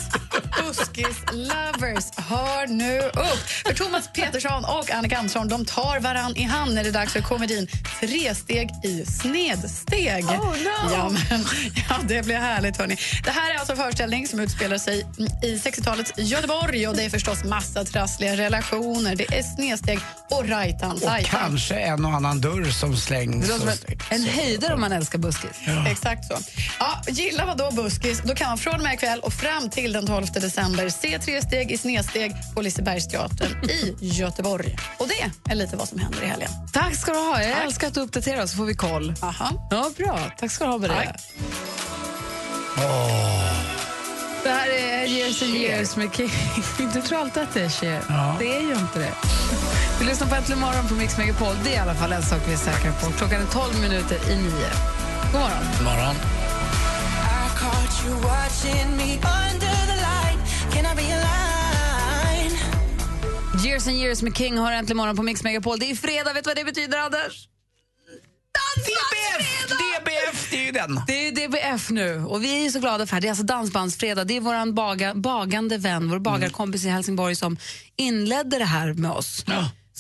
[0.59, 3.39] Buskis Lovers, hör nu upp!
[3.67, 7.13] För Thomas Petersson och Annika Andersson de tar varann i hand när det är dags
[7.13, 7.69] för komedin
[8.01, 10.25] Tre steg i snedsteg.
[10.25, 10.93] Oh, no.
[10.93, 11.45] ja, men,
[11.89, 12.77] ja, det blir härligt.
[12.77, 12.97] Hörni.
[13.25, 15.07] Det här är alltså en föreställning som utspelar sig
[15.43, 19.17] i 60-talets Göteborg och det är förstås massa trassliga relationer.
[19.17, 19.99] Det är snedsteg
[20.31, 21.41] och rajtan Och tajtan.
[21.41, 23.47] kanske en och annan dörr som slängs.
[23.47, 25.51] Det låter som en, en höjdare om man älskar buskis.
[25.87, 26.39] Exakt så.
[26.79, 29.93] Ja, gillar man då buskis, då kan man från och med ikväll och fram till
[29.93, 34.77] den 12 december se tre steg i snedsteg på Lisebergsteatern i Göteborg.
[34.99, 36.51] Och det är lite vad som händer i helgen.
[36.73, 37.43] Tack ska du ha.
[37.43, 37.65] Jag Tack.
[37.65, 39.15] älskar att du uppdaterar oss så får vi koll.
[39.23, 39.69] Aha.
[39.71, 40.19] Ja, bra.
[40.39, 41.15] Tack ska du ha, Maria.
[44.43, 46.31] Det här är Years and years med King.
[46.95, 48.03] Du tror alltid att det är Cher.
[48.39, 49.13] Det är ju inte det.
[50.01, 51.55] Vi lyssnar på Äntligen morgon på Mix Megapol.
[51.65, 53.11] Det är i alla fall en sak vi är säkra på.
[53.11, 54.71] Klockan är 12 minuter i nio.
[55.33, 55.65] God morgon.
[55.79, 56.15] God morgon.
[63.67, 65.79] Years and years med King har äntligen morgon på Mix Megapol.
[65.79, 67.49] Det är fredag, vet du vad det betyder, Anders?
[68.77, 69.69] DBF!
[69.69, 71.01] DBF, det är ju den.
[71.07, 73.21] Det är DBF nu och vi är så glada för det.
[73.21, 74.27] Det är alltså Dansbandsfredag.
[74.27, 77.57] Det är vår baga, bagande vän, vår bagarkompis i Helsingborg som
[77.97, 79.45] inledde det här med oss.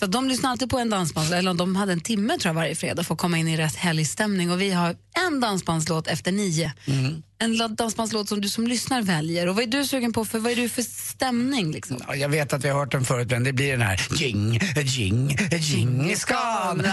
[0.00, 2.74] Så de lyssnar alltid på en dansbands, eller de hade en timme tror jag varje
[2.74, 6.72] fredag för att komma in i rätt helgstämning och vi har en dansbandslåt efter nio.
[7.38, 9.46] En la- dansbandslåt som du som lyssnar väljer.
[9.46, 11.98] Och vad är du sugen på för, vad är du för stämning liksom?
[12.08, 14.60] Ja, jag vet att vi har hört den förut, men det blir den här Jing,
[14.84, 16.86] jing, Djingis khan.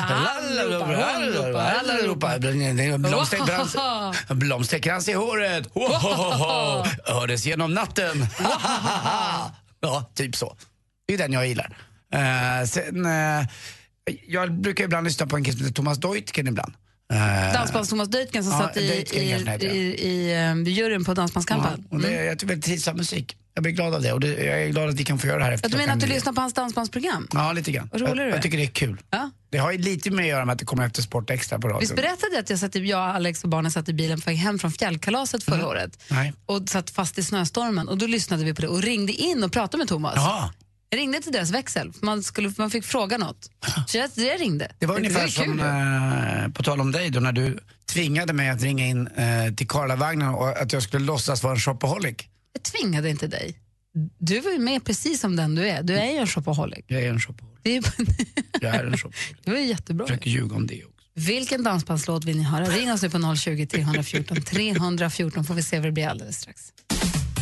[1.80, 2.39] Allihopa,
[2.98, 3.76] Blomsterkrans,
[4.30, 5.67] blomsterkrans i håret.
[7.06, 8.28] Hördes genom natten.
[9.80, 10.58] Ja, typ så.
[11.08, 11.78] Det är den jag gillar.
[12.13, 13.48] Eh, sen, eh,
[14.28, 16.74] jag brukar ibland lyssna på en kille som heter Thomas Deutgen ibland.
[17.13, 17.17] Eh,
[17.54, 19.70] Dansbands-Thomas Deutgen som ja, satt i, Deutgen i, ja.
[19.70, 20.34] i, i,
[20.67, 21.86] i juryn på Dansbandskampen.
[21.89, 23.38] och det, jag tycker det är trivsam musik.
[23.54, 25.38] Jag blir glad av det och det, jag är glad att vi kan få göra
[25.38, 27.28] det här efter Ja, du menar att du lyssnar på hans dansbandsprogram?
[27.34, 27.89] Ja, lite grann.
[27.91, 29.02] Vad rolig jag, du jag tycker det är kul.
[29.10, 29.32] Ja.
[29.50, 31.67] Det har ju lite med att göra med att det kommer efter Sport Extra på
[31.67, 31.80] radion.
[31.80, 34.30] Visst berättade jag att jag, satt i, jag, Alex och barnen satt i bilen på
[34.30, 36.34] väg hem från fjällkalaset förra året Nej.
[36.46, 39.52] och satt fast i snöstormen och då lyssnade vi på det och ringde in och
[39.52, 40.13] pratade med Thomas.
[40.15, 40.54] Jaha.
[40.89, 43.52] Jag ringde till deras växel, man, skulle, man fick fråga något.
[43.88, 44.71] Så jag, jag ringde.
[44.80, 48.50] Det var ungefär ju som, eh, på tal om dig då, när du tvingade mig
[48.50, 52.17] att ringa in eh, till Karlavagnen och att jag skulle låtsas vara en shopaholic.
[52.54, 53.56] Jag tvingade inte dig.
[54.19, 55.84] Du var ju med precis som den du är.
[55.84, 56.86] Du är ju en shopaholic.
[56.88, 57.60] Jag är en shopaholic.
[57.63, 57.84] Det, är,
[58.62, 59.36] Jag är en shopaholic.
[59.43, 60.04] det var ju jättebra.
[60.04, 60.93] Jag försöker ljuga om det också.
[61.13, 62.65] Vilken dansbandslåt vill ni höra?
[62.65, 66.73] Ring oss nu på 020 314 314 får vi se vad det blir alldeles strax.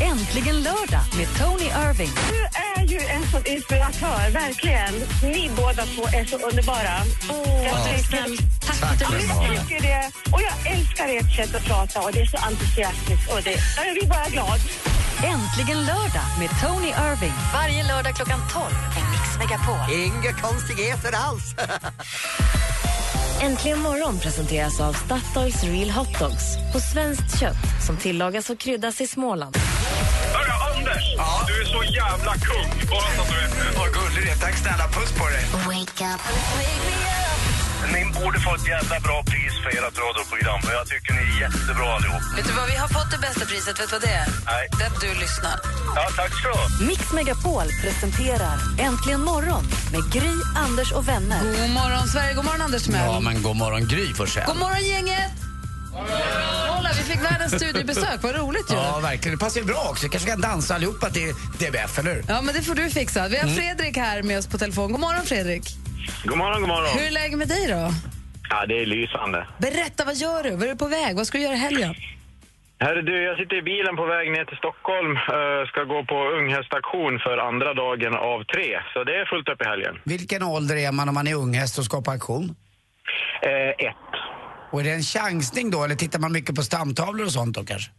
[0.01, 2.11] Äntligen lördag med Tony Irving.
[2.29, 2.41] Du
[2.79, 4.93] är ju en sån inspiratör, verkligen.
[5.23, 6.95] Ni båda två är så underbara.
[7.63, 8.25] jag tycker,
[8.65, 10.11] Tack Ja, men jag tycker det.
[10.33, 13.31] Och jag älskar ert sätt att prata och det är så entusiastiskt.
[13.31, 14.59] Och det, jag blir bara glad.
[15.23, 17.33] Äntligen lördag med Tony Irving.
[17.53, 19.93] Varje lördag klockan 12 på Mix Megapol.
[19.93, 21.55] Inga konstigheter alls.
[23.41, 29.01] Äntligen morgon presenteras av Statoils Real Hot Dogs på svenskt kött som tillagas och kryddas
[29.01, 29.57] i Småland.
[29.57, 31.03] Hörru, Anders!
[31.47, 32.89] Du är så jävla kung.
[32.89, 33.79] Bara så att du vet det.
[33.79, 34.35] Vad gullig du är.
[34.35, 34.87] Tack snälla.
[34.87, 35.45] Puss på dig.
[37.93, 40.61] Ni borde få ett jävla bra pris för ert radioprogram.
[40.61, 42.23] För jag tycker ni är jättebra allihop.
[42.37, 43.79] Vet du vad, vi har fått det bästa priset.
[43.79, 44.27] Vet du vad det är?
[44.45, 44.63] Nej.
[44.77, 45.55] Det är att du lyssnar.
[45.95, 46.65] Ja, tack så du ha.
[46.89, 51.39] Mix Megapol presenterar Äntligen morgon med Gry, Anders och vänner.
[51.61, 52.33] God morgon, Sverige.
[52.33, 53.05] God morgon, Anders Timell.
[53.05, 54.45] Ja, men god morgon Gry Forssell.
[54.47, 55.31] God morgon, gänget!
[56.75, 58.19] Kolla, vi fick världens studiebesök.
[58.21, 58.75] Vad roligt ju.
[58.75, 59.37] Ja, verkligen.
[59.37, 60.09] Det passar ju bra också.
[60.09, 62.23] kanske kan dansa allihopa till DBF, eller hur?
[62.27, 63.27] Ja, men det får du fixa.
[63.27, 63.55] Vi har Mm.
[63.55, 64.91] Fredrik här med oss på telefon.
[64.91, 65.77] God morgon, Fredrik.
[66.23, 66.97] God morgon, god morgon.
[66.99, 67.91] Hur är läget med dig då?
[68.49, 69.47] Ja, det är lysande.
[69.57, 70.51] Berätta, vad gör du?
[70.51, 71.15] Vad är du på väg?
[71.15, 71.95] Vad ska du göra i helgen?
[72.79, 75.11] Hörru du, jag sitter i bilen på väg ner till Stockholm.
[75.11, 78.69] Uh, ska gå på unghästaktion för andra dagen av tre.
[78.93, 79.95] Så det är fullt upp i helgen.
[80.03, 82.55] Vilken ålder är man om man är unghäst och ska på auktion?
[83.41, 84.11] Eh, ett.
[84.71, 87.63] Och är det en chansning då, eller tittar man mycket på stamtavlor och sånt då
[87.65, 87.91] kanske?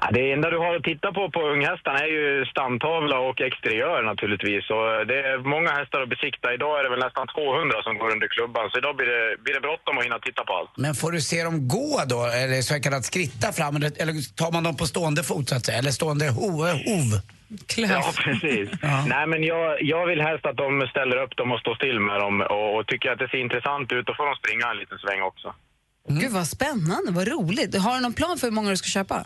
[0.00, 4.02] Ja, det enda du har att titta på på unghästarna är ju stamtavla och exteriör
[4.02, 4.64] naturligtvis.
[4.76, 6.54] Och det är många hästar att besikta.
[6.56, 8.70] Idag är det väl nästan 200 som går under klubban.
[8.70, 10.70] Så idag blir det, blir det bråttom att hinna titta på allt.
[10.76, 14.62] Men får du se dem gå då, eller så kallat skritta fram, eller, tar man
[14.64, 16.50] dem på stående fot så att säga, eller stående ho,
[16.88, 17.08] hov?
[17.76, 18.68] Ja, precis.
[19.06, 22.20] Nej, men jag, jag vill helst att de ställer upp dem och står still med
[22.20, 22.40] dem.
[22.40, 25.22] Och, och tycker att det ser intressant ut, då får de springa en liten sväng
[25.22, 25.54] också.
[26.08, 27.12] Gud, vad spännande.
[27.12, 27.78] Vad roligt.
[27.78, 29.24] Har du någon plan för hur många du ska köpa?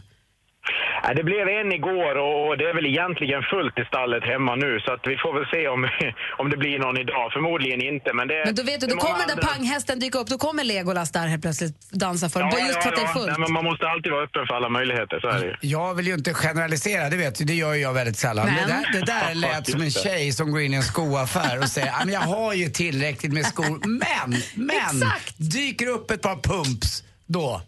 [1.16, 4.70] Det blev en igår och det är väl egentligen fullt i stallet hemma nu.
[4.84, 5.80] Så att vi får väl se om,
[6.40, 7.24] om det blir någon idag.
[7.36, 8.08] Förmodligen inte.
[8.18, 10.28] Men, det, Men då vet du, då kommer den där panghästen dyka upp.
[10.34, 13.02] Då kommer Legolas där helt plötsligt dansa för Ja, ja, just ja, för att det
[13.02, 13.12] är ja.
[13.18, 13.26] fullt.
[13.32, 15.16] Nej, men man måste alltid vara öppen för alla möjligheter.
[15.20, 15.54] Så är det ju.
[15.60, 18.46] Jag vill ju inte generalisera, det vet du, det gör jag väldigt sällan.
[18.46, 21.58] Men- Det, där, det där lät som en tjej som går in i en skoaffär
[21.58, 26.22] och säger "Ja, men jag har ju tillräckligt med skor, men, men, dyker upp ett
[26.22, 27.62] par pumps, då.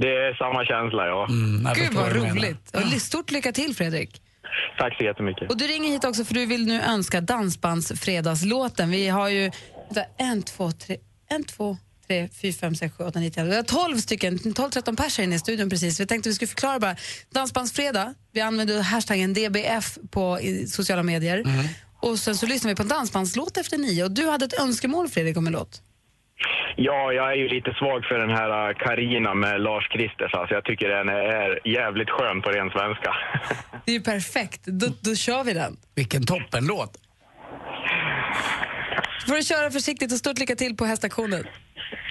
[0.00, 1.26] Det är samma känsla, ja.
[1.28, 2.76] Mm, Gud vad roligt.
[2.76, 4.22] Och stort lycka till Fredrik.
[4.78, 5.50] Tack så jättemycket.
[5.50, 8.90] Och du ringer hit också för du vill nu önska Dansbandsfredagslåten.
[8.90, 9.50] Vi har ju
[9.94, 10.96] vänta, en, två, tre,
[11.30, 13.44] en, två, tre, fyra, fem, sex, sju, åtta, nio, tio.
[13.44, 16.00] Vi har tolv stycken, 12-13 pers här inne i studion precis.
[16.00, 16.96] Vi tänkte vi skulle förklara bara.
[17.34, 21.44] Dansbandsfredag, vi använder hashtaggen DBF på i sociala medier.
[22.02, 24.04] Och sen så lyssnar vi på en dansbandslåt efter nio.
[24.04, 25.82] Och du hade ett önskemål Fredrik om en låt.
[26.76, 30.34] Ja, jag är ju lite svag för den här Karina med Lars Kristers.
[30.34, 33.14] Alltså, jag tycker den är jävligt skön på ren svenska.
[33.84, 34.60] Det är ju perfekt.
[34.64, 35.76] Då, då kör vi den.
[35.94, 36.92] Vilken toppenlåt.
[39.20, 41.44] Så får du köra försiktigt och stort lycka till på hästaktionen.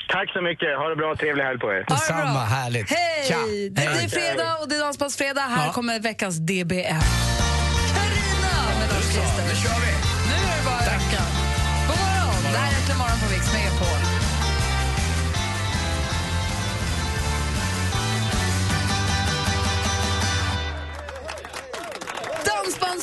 [0.09, 0.77] Tack så mycket.
[0.77, 1.15] Ha det bra.
[1.15, 1.85] Trevlig helg på er.
[1.87, 2.89] Detsamma, härligt.
[2.89, 3.23] Hej!
[3.27, 3.35] Tja.
[3.71, 5.41] Det, är fredag och det är Dansbandsfredag.
[5.41, 5.71] Här Ja.
[5.73, 7.03] kommer veckans DBF.
[7.95, 9.43] Carina med Lars Christer.
[9.49, 10.08] Nu kör vi!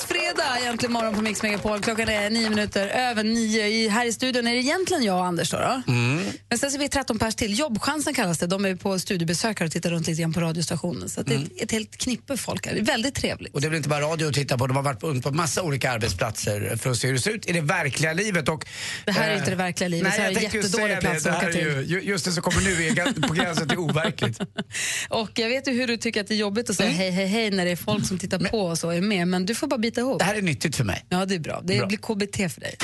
[0.04, 1.80] Fredag egentligen morgon på Mix Megapol.
[1.80, 3.66] Klockan är nio minuter över nio.
[3.66, 5.50] I, här i studion är det egentligen jag och Anders.
[5.50, 5.92] Då, då.
[5.92, 6.15] Mm.
[6.49, 7.59] Men sen så är vi 13 pers till.
[7.59, 8.46] Jobbchansen kallas det.
[8.46, 11.09] De är på studiebesök här och tittar runt lite grann på radiostationen.
[11.09, 12.75] Så det är ett, ett helt knippe folk här.
[12.75, 13.55] Det är väldigt trevligt.
[13.55, 15.31] Och det är väl inte bara radio att titta på, de har varit på, på
[15.31, 18.49] massa olika arbetsplatser för att se hur det ser ut i det verkliga livet.
[18.49, 18.66] Och,
[19.05, 21.25] Det här är eh, inte det verkliga livet, så här är jag just jättedålig plats
[21.25, 21.31] det.
[21.31, 24.40] det här är ju, ju- Just det som kommer nu är på gränsen till overkligt.
[25.09, 27.27] Och jag vet ju hur du tycker att det är jobbigt att säga hej, hej,
[27.27, 29.29] hej när det är folk som tittar på och så är med.
[29.29, 30.18] Men du får bara bita ihop.
[30.18, 31.05] Det här är nyttigt för mig.
[31.09, 31.61] Ja, det är bra.
[31.64, 31.87] Det Bra.
[31.87, 32.77] blir KBT för dig.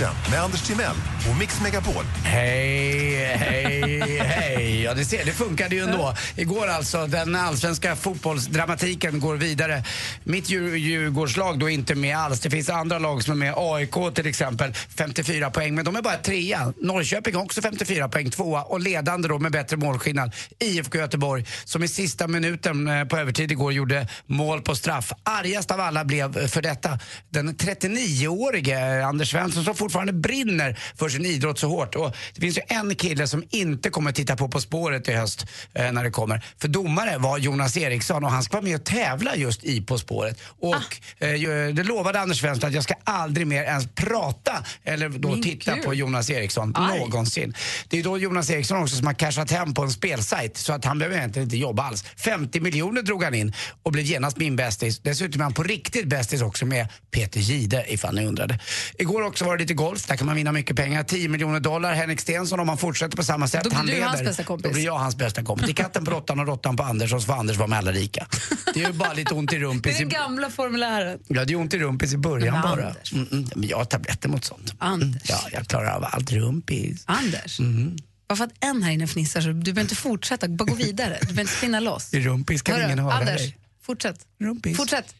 [0.00, 0.96] Sporten med Anders Timell
[1.30, 2.04] på Mix Megapol.
[2.24, 4.82] Hej, hej, hej.
[4.82, 6.14] Ja, det, ser, det funkade ju ändå.
[6.36, 9.84] Igår alltså, den allsvenska fotbollsdramatiken går vidare.
[10.24, 12.40] Mitt Djurgårdslag då inte med alls.
[12.40, 13.54] Det finns andra lag som är med.
[13.56, 15.74] AIK till exempel, 54 poäng.
[15.74, 16.72] Men de är bara trea.
[16.76, 18.62] Norrköping har också 54 poäng, tvåa.
[18.62, 23.52] Och ledande då med bättre målskillnad, IFK Göteborg som i sista minuten eh, på övertid
[23.52, 25.12] igår gjorde mål på straff.
[25.22, 31.19] Argast av alla blev för detta den 39-årige Anders Svensson som fortfarande brinner för sin
[31.26, 31.94] idrott så hårt.
[31.94, 35.46] Och det finns ju en kille som inte kommer titta på På spåret i höst
[35.74, 36.44] eh, när det kommer.
[36.58, 39.98] För domare var Jonas Eriksson och han ska vara med och tävla just i På
[39.98, 40.40] spåret.
[40.44, 40.74] Och
[41.18, 45.30] eh, ju- det lovade Anders Svensson att jag ska aldrig mer ens prata eller då
[45.30, 45.84] Men titta gud.
[45.84, 46.98] på Jonas Eriksson Aj.
[46.98, 47.54] någonsin.
[47.88, 50.84] Det är då Jonas Eriksson också som har cashat hem på en spelsajt så att
[50.84, 52.04] han behöver egentligen inte jobba alls.
[52.16, 53.52] 50 miljoner drog han in
[53.82, 54.98] och blev genast min bästis.
[54.98, 58.58] Dessutom är han på riktigt bästis också med Peter Gide ifall ni undrade.
[58.98, 60.99] Igår också var det lite golf, där kan man vinna mycket pengar.
[61.02, 61.94] 10 miljoner dollar.
[61.94, 63.64] Henrik Stensson om han fortsätter på samma sätt.
[63.64, 64.06] Då blir han du leder.
[64.06, 64.64] hans bästa kompis.
[64.64, 65.66] Då blir jag hans bästa kompis.
[65.66, 67.78] Det är katten på råttan och råttan på Anders och så får Anders vara med
[67.78, 68.26] alla rika.
[68.74, 69.98] Det är ju bara lite ont i Det är rumpis.
[69.98, 71.18] den gamla formulären.
[71.28, 72.94] Ja, det är ont i rumpis i början Men bara.
[73.12, 74.74] Mm, mm, jag har tabletter mot sånt.
[74.78, 75.22] Anders.
[75.24, 77.02] Ja, jag klarar av allt rumpis.
[77.06, 77.96] Anders, Mm.
[78.28, 81.16] bara för att en här inne fnissar så du behöver inte fortsätta, bara gå vidare.
[81.20, 82.14] Du behöver inte spinna loss.
[82.14, 83.56] I rumpis kan Hörru, ingen höra Anders, dig.
[83.86, 84.16] fortsätt.
[84.40, 84.76] Rumpis.
[84.76, 85.14] Fortsätt.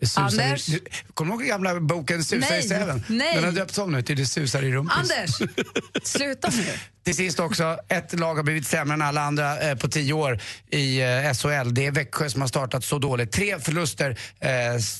[0.00, 0.68] Susar Anders.
[0.68, 0.80] I,
[1.14, 3.04] kommer du ihåg gamla boken Susar Nej, i säven?
[3.08, 3.34] nej.
[3.34, 4.96] Den har döpts om nu till Det susar i rumpis.
[4.96, 5.30] Anders,
[6.02, 6.64] sluta nu.
[7.04, 10.38] Till sist också, ett lag har blivit sämre än alla andra eh, på tio år
[10.70, 11.74] i eh, SHL.
[11.74, 13.32] Det är Växjö som har startat så dåligt.
[13.32, 14.48] Tre förluster, eh,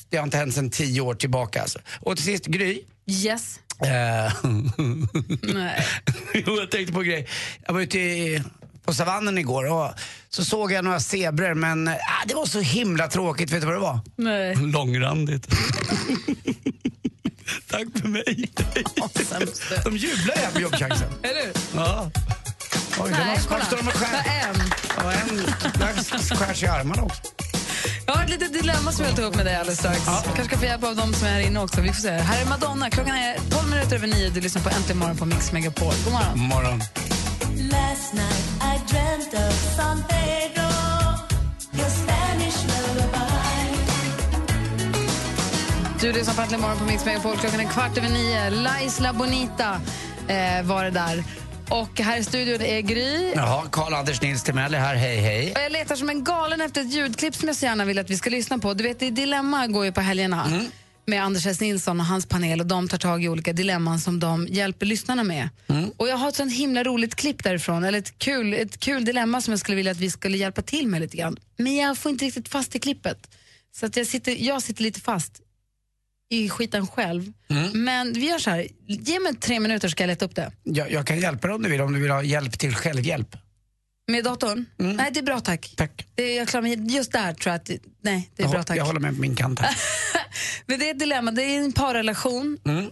[0.09, 1.61] det har inte hänt sedan tio år tillbaka.
[1.61, 1.79] Alltså.
[1.99, 2.79] Och till sist, Gry.
[3.07, 3.59] Yes.
[3.81, 4.33] Eh,
[5.53, 5.85] Nej.
[6.33, 7.27] jo, jag tänkte på en grej.
[7.67, 8.43] Jag var ute i,
[8.85, 9.91] på savannen igår och
[10.29, 11.93] så såg jag några zebror men äh,
[12.27, 13.51] det var så himla tråkigt.
[13.51, 13.99] Vet du vad det var?
[14.15, 14.55] Nej.
[14.61, 15.47] Långrandigt.
[17.69, 18.51] Tack för mig.
[19.83, 21.09] De jublar här på jobbchansen.
[21.23, 21.53] Eller hur?
[21.75, 22.11] Ja.
[22.99, 23.65] Oj, Nej, kolla.
[23.65, 24.17] står de och skär.
[24.17, 24.55] en.
[24.97, 25.35] Ja, en
[25.79, 27.21] där skär sig i armarna också.
[28.07, 30.01] Jag har ett litet dilemma som jag ta upp med dig alldeles strax.
[30.07, 31.81] Jag kanske ska få hjälp av dem som är här inne också.
[31.81, 32.09] Vi får se.
[32.11, 32.89] Här är Madonna.
[32.89, 34.29] Klockan är 12 minuter över nio.
[34.29, 35.93] Du lyssnar på Äntligen morgon på Mix Megapol.
[36.03, 36.39] God morgon.
[36.39, 36.79] Morgon.
[37.71, 38.54] Last night
[46.01, 47.37] Du lyssnar på Äntligen morgon på Mix Megapol.
[47.37, 48.49] Klockan är kvart över nio.
[48.49, 49.81] Laisla Bonita
[50.27, 51.23] eh, var det där.
[51.69, 53.33] Och här i studion är Gry.
[53.35, 54.95] Jaha, Karl-Anders Nils Timell är här.
[54.95, 55.51] Hej, hej.
[55.51, 58.09] Och jag letar som en galen efter ett ljudklipp som jag så gärna vill att
[58.09, 58.73] vi ska lyssna på.
[58.73, 60.65] Du vet, det är Dilemma går ju på helgerna Mm.
[61.07, 61.61] Med Anders S.
[61.61, 65.23] Nilsson och hans panel och de tar tag i olika dilemman som de hjälper lyssnarna
[65.23, 65.49] med.
[65.67, 65.89] Mm.
[65.97, 69.41] Och jag har ett sånt himla roligt klipp därifrån, eller ett kul, ett kul dilemma
[69.41, 71.37] som jag skulle vilja att vi skulle hjälpa till med lite grann.
[71.57, 73.27] Men jag får inte riktigt fast i klippet.
[73.75, 75.41] Så att jag, sitter, jag sitter lite fast
[76.29, 77.33] i skiten själv.
[77.49, 77.83] Mm.
[77.83, 80.51] Men vi gör så här, ge mig tre minuter så ska jag leta upp det.
[80.63, 83.35] Jag, jag kan hjälpa dig om du vill, om du vill ha hjälp till självhjälp.
[84.07, 84.65] Med datorn?
[84.77, 85.65] Nej, det är bra tack.
[85.65, 85.75] Mm.
[85.75, 86.07] Tack.
[86.15, 87.69] Det, jag klarar mig, just där tror jag att,
[88.01, 88.77] nej, det är jag, bra tack.
[88.77, 89.59] jag håller med på min kant.
[90.65, 92.57] Men det är ett dilemma, det är en parrelation.
[92.65, 92.91] Mm.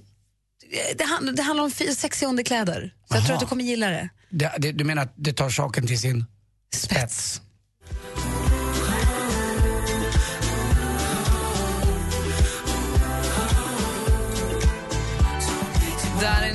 [0.98, 2.94] Det, hand, det handlar om sexiga underkläder.
[3.10, 3.34] Så jag tror Aha.
[3.34, 4.10] att du kommer gilla det.
[4.30, 6.26] Det, du menar att det tar saken till sin
[6.76, 7.42] spets?
[7.42, 7.53] Darin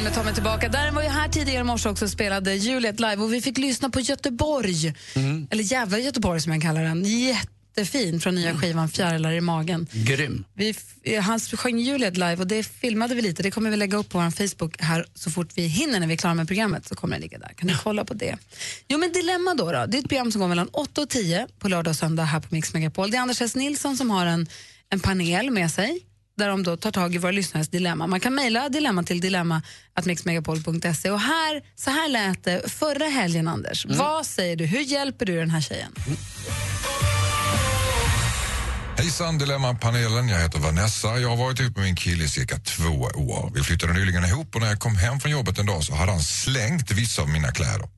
[0.09, 0.69] med Tommy tillbaka.
[0.69, 3.59] Darin var ju här tidigare i morse också och spelade Juliet live och vi fick
[3.59, 4.95] lyssna på Göteborg.
[5.15, 5.49] Mm.
[5.51, 7.05] Eller jävla Göteborg som jag kallar den.
[7.05, 9.87] Jätte jättefin från nya skivan Fjärilar i magen.
[9.93, 10.45] Grym.
[10.55, 13.43] Vi, eh, han sjöng Juliet live och det filmade vi lite.
[13.43, 16.13] Det kommer vi lägga upp på vår Facebook här så fort vi hinner när vi
[16.13, 16.89] är klara med programmet.
[16.89, 17.53] så kommer det ligga där.
[17.57, 18.37] Kan ni kolla på det?
[18.89, 19.87] Jo men Dilemma då, då.
[19.87, 22.41] Det är ett program som går mellan 8 och 10 på lördag och söndag här
[22.41, 23.11] på Mix Megapol.
[23.11, 23.55] Det är Anders S.
[23.55, 24.47] Nilsson som har en,
[24.91, 26.01] en panel med sig
[26.39, 28.07] där de då tar tag i våra lyssnares dilemma.
[28.07, 33.87] Man kan mejla dilemma till dilemma.mixmegapol.se och här, så här lät det förra helgen Anders.
[33.89, 34.67] Vad säger du?
[34.67, 35.93] Hur hjälper du den här tjejen?
[38.99, 41.19] Hejsan Dilemma-panelen, jag heter Vanessa.
[41.19, 43.53] Jag har varit ihop med min kille i cirka två år.
[43.55, 46.13] Vi flyttade nyligen ihop och när jag kom hem från jobbet en dag så hade
[46.13, 47.89] han slängt vissa av mina kläder.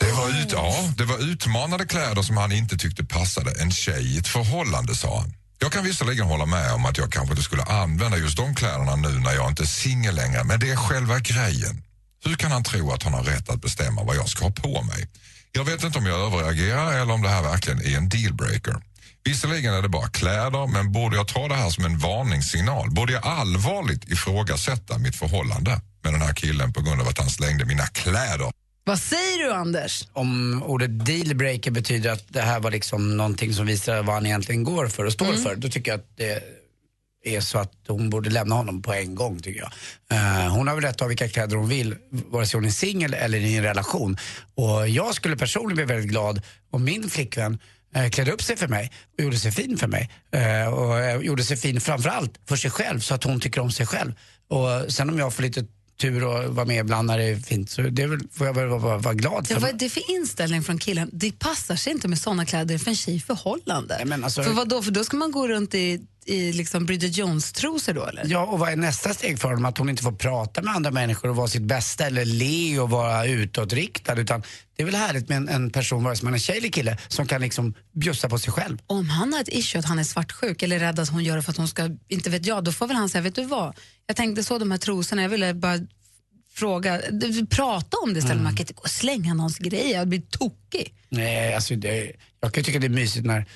[0.00, 4.14] Det var, ut, ja, det var utmanande kläder som han inte tyckte passade en tjej
[4.14, 5.32] i ett förhållande, sa han.
[5.62, 8.96] Jag kan visserligen hålla med om att jag kanske inte skulle använda just de kläderna
[8.96, 11.82] nu när jag inte är singel längre, men det är själva grejen.
[12.24, 14.82] Hur kan han tro att han har rätt att bestämma vad jag ska ha på
[14.82, 15.08] mig?
[15.52, 18.76] Jag vet inte om jag överreagerar eller om det här verkligen är en dealbreaker.
[19.24, 22.90] Visserligen är det bara kläder, men borde jag ta det här som en varningssignal?
[22.90, 27.30] Borde jag allvarligt ifrågasätta mitt förhållande med den här killen på grund av att han
[27.30, 28.50] slängde mina kläder?
[28.90, 30.08] Vad säger du Anders?
[30.12, 34.64] Om ordet dealbreaker betyder att det här var liksom någonting som visar vad han egentligen
[34.64, 35.42] går för och står Mm.
[35.42, 36.42] för, då tycker jag att det
[37.36, 39.72] är så att hon borde lämna honom på en gång tycker jag.
[40.12, 42.70] Eh, hon har väl rätt att ha vilka kläder hon vill, vare sig hon är
[42.70, 44.16] singel eller i en relation.
[44.54, 47.58] Och jag skulle personligen bli väldigt glad om min flickvän
[47.94, 50.10] eh, klädde upp sig för mig och gjorde sig fin för mig.
[50.32, 53.86] Eh, och gjorde sig fin framförallt för sig själv så att hon tycker om sig
[53.86, 54.12] själv.
[54.48, 55.64] Och sen om jag får lite
[56.00, 58.54] tur och vara med ibland när det är fint så det är väl, får jag
[58.54, 59.60] väl vara, vara glad Det för.
[59.60, 61.10] var det för inställning från killen?
[61.12, 64.02] Det passar sig inte med såna kläder för en tjej i förhållande.
[64.06, 64.82] men alltså- för vad då?
[64.82, 68.22] För då ska man gå runt i, i liksom Bridget Jones-trosor då eller?
[68.26, 69.64] Ja, och vad är nästa steg för honom?
[69.64, 72.90] Att hon inte får prata med andra människor och vara sitt bästa eller le och
[72.90, 74.20] vara utåtriktad.
[74.20, 74.42] Utan
[74.76, 76.98] det är väl härligt med en, en person, vare sig man är tjej eller kille,
[77.08, 78.78] som kan liksom bjussa på sig själv.
[78.86, 81.42] Om han har ett issue att han är svartsjuk eller rädd att hon gör det
[81.42, 83.76] för att hon ska, inte vet jag, då får väl han säga, vet du vad?
[84.06, 85.78] Jag tänkte så de här trosorna, jag ville bara
[86.54, 87.00] fråga,
[87.50, 88.32] prata om det istället.
[88.32, 88.44] Mm.
[88.44, 90.94] Man kan inte gå och slänga någons grej, jag blir tokig.
[91.08, 93.46] Nej, alltså det, jag kan tycka det är mysigt när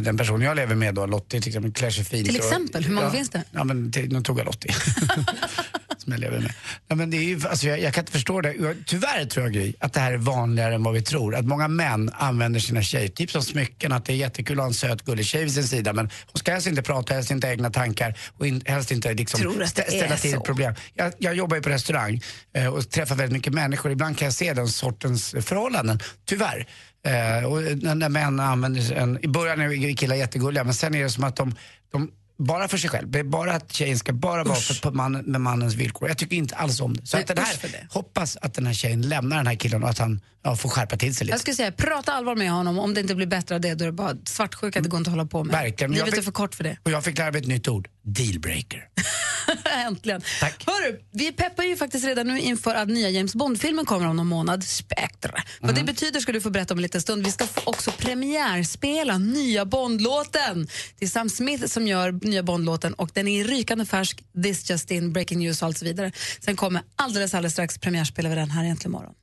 [0.00, 2.26] den person jag lever med då, Lottie till exempel, klär sig fint.
[2.28, 3.42] Till och- exempel, hur många ja, finns det?
[3.50, 4.74] Ja, men till, nu tog jag Lottie.
[5.98, 6.52] som jag lever med.
[6.88, 8.74] Ja, men det är ju, alltså, jag, jag kan inte förstå det.
[8.86, 11.34] Tyvärr tror jag Gry, att det här är vanligare än vad vi tror.
[11.34, 13.92] Att många män använder sina tjejtips som smycken.
[13.92, 15.92] Att det är jättekul att ha en söt gullig tjej vid sin sida.
[15.92, 19.40] Men hon ska helst inte prata, helst inte egna tankar och in, helst inte liksom,
[19.40, 20.40] stä- ställa till så?
[20.40, 20.74] problem.
[20.94, 22.20] Jag, jag jobbar ju på restaurang
[22.54, 23.92] eh, och träffar väldigt mycket människor.
[23.92, 26.66] Ibland kan jag se den sortens förhållanden, tyvärr.
[27.08, 31.10] Eh, och när, män använder en, I början är killar jättegulliga men sen är det
[31.10, 31.54] som att de,
[31.92, 33.24] de bara för sig själv.
[33.24, 36.08] Bara att tjejen ska bara vara för, man, med mannens villkor.
[36.08, 37.06] Jag tycker inte alls om det.
[37.06, 37.86] Så Nej, att den här, det.
[37.90, 40.96] hoppas att den här tjejen lämnar den här killen och att han ja, får skärpa
[40.96, 41.32] till sig lite.
[41.34, 42.78] Jag skulle säga, prata allvar med honom.
[42.78, 45.10] Om det inte blir bättre av det, då är det bara svartsjuka, det går inte
[45.10, 45.52] att hålla på med.
[45.52, 45.92] Verkligen.
[45.92, 46.76] Jag Livet fick- är för kort för det.
[46.82, 47.88] Och jag fick lära mig ett nytt ord.
[48.02, 48.84] Dealbreaker.
[49.86, 50.22] Äntligen.
[50.66, 54.26] Hörru, vi peppar ju faktiskt redan nu inför att nya James Bond-filmen kommer om någon
[54.26, 55.32] månad, Spectre.
[55.60, 57.24] Vad det betyder ska du få berätta om en liten stund.
[57.24, 60.68] Vi ska också premiärspela nya Bond-låten.
[60.98, 64.90] Det är Sam Smith som gör nya Bond-låten och den är rykande färsk, This Just
[64.90, 66.12] In, Breaking News och allt så vidare.
[66.40, 69.14] Sen kommer alldeles, alldeles strax premiärspela vi den här egentligen imorgon.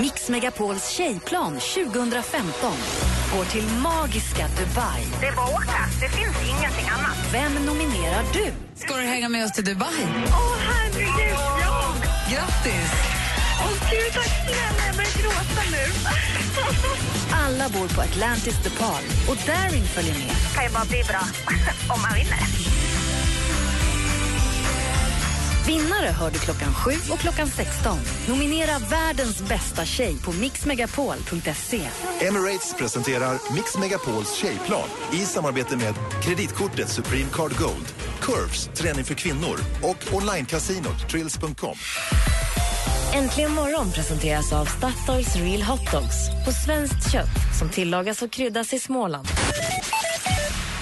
[0.00, 2.72] Mix Megapols tjejplan 2015
[3.36, 5.02] går till magiska Dubai.
[5.20, 5.88] Det är bara åka.
[6.00, 7.16] Det finns ingenting annat.
[7.32, 8.52] Vem nominerar du?
[8.74, 9.88] Ska du hänga med oss till Dubai?
[10.26, 11.94] Åh, herregud, ja!
[12.30, 12.92] Grattis!
[13.64, 15.03] Åh, gud, tack snälla.
[17.32, 20.36] Alla bor på Atlantis DePaul och Darin följer med.
[20.54, 21.20] kan ju bara bli bra
[21.94, 22.38] om man vinner.
[25.66, 27.98] Vinnare hör du klockan 7 och klockan 16.
[28.28, 31.80] Nominera världens bästa tjej på mixmegapol.se.
[32.20, 39.14] Emirates presenterar Mix Megapols tjejplan i samarbete med kreditkortet Supreme Card Gold, Curves, träning för
[39.14, 41.76] kvinnor och onlinecasinot Trills.com.
[43.14, 48.72] Äntligen morgon presenteras av Statoils Real Hot Dogs på svenskt kött som tillagas och kryddas
[48.72, 49.28] i Småland.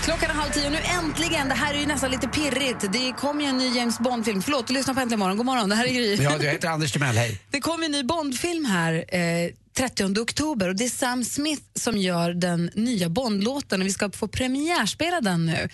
[0.05, 2.93] Klockan är halv tio nu äntligen, det här är ju nästan lite pirrigt.
[2.93, 4.43] Det kom ju en ny James Bond-film.
[4.43, 5.37] Förlåt, du lyssnar på Äntligen morgon.
[5.37, 6.15] God morgon, det här är Gry.
[6.15, 7.41] Ja, jag heter Anders Timell, hej.
[7.51, 11.99] Det kom en ny Bond-film här eh, 30 oktober och det är Sam Smith som
[11.99, 15.69] gör den nya Bond-låten och vi ska få premiärspela den nu.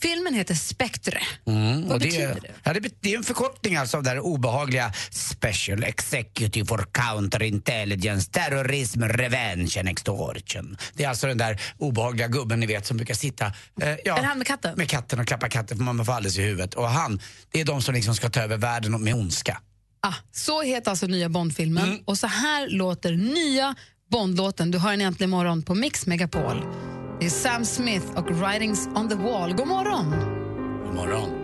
[0.00, 1.20] Filmen heter Spectre.
[1.46, 2.50] Mm, Vad det, betyder det?
[2.62, 9.02] Ja, det, är en förkortning alltså av det här obehagliga Special Executive for Counterintelligence, Terrorism,
[9.02, 10.76] Revenge and Extortion.
[10.94, 13.46] Det är alltså den där obehagliga gubben ni vet som brukar sitta
[13.82, 14.74] eh, ja, han med katten?
[14.76, 16.74] med katten och klappa katten för man får alldeles i huvudet.
[16.74, 17.20] Och han,
[17.50, 19.60] det är de som liksom ska ta över världen med ondska.
[20.02, 21.98] Ah, så heter alltså nya Bond-filmen Mm.
[22.04, 23.74] och så här låter nya
[24.10, 24.70] Bondlåten.
[24.70, 26.64] Du hör den äntligen morgon på Mix Megapol.
[27.20, 29.52] Det är Sam Smith och Writings on the wall.
[29.54, 30.10] God morgon!
[30.86, 31.39] God morgon.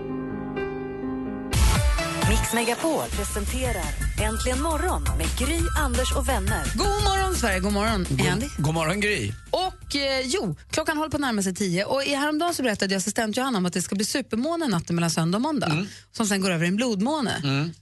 [2.41, 3.85] Mix Megapol presenterar
[4.23, 6.65] Äntligen morgon med Gry, Anders och vänner.
[6.75, 7.61] God morgon, Sverige!
[7.61, 8.47] God morgon, Andy.
[8.59, 9.33] God morgon Gry.
[9.51, 12.95] Och eh, jo, klockan håller på att närma sig tio och i häromdagen så berättade
[12.95, 16.27] jag assistent Johanna om att det ska bli supermåne natten mellan söndag och måndag som
[16.27, 17.33] sen går över i en blodmåne.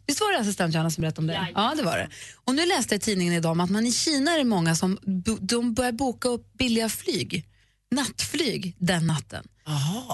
[0.07, 1.49] Visst var det assistent Johanna som berättade om det?
[1.55, 1.75] Ja.
[1.77, 2.09] det var det.
[2.45, 4.75] Och nu läste jag i tidningen idag om att man i Kina är det många
[4.77, 4.99] som
[5.41, 7.47] de börjar boka upp billiga flyg,
[7.95, 9.45] nattflyg den natten.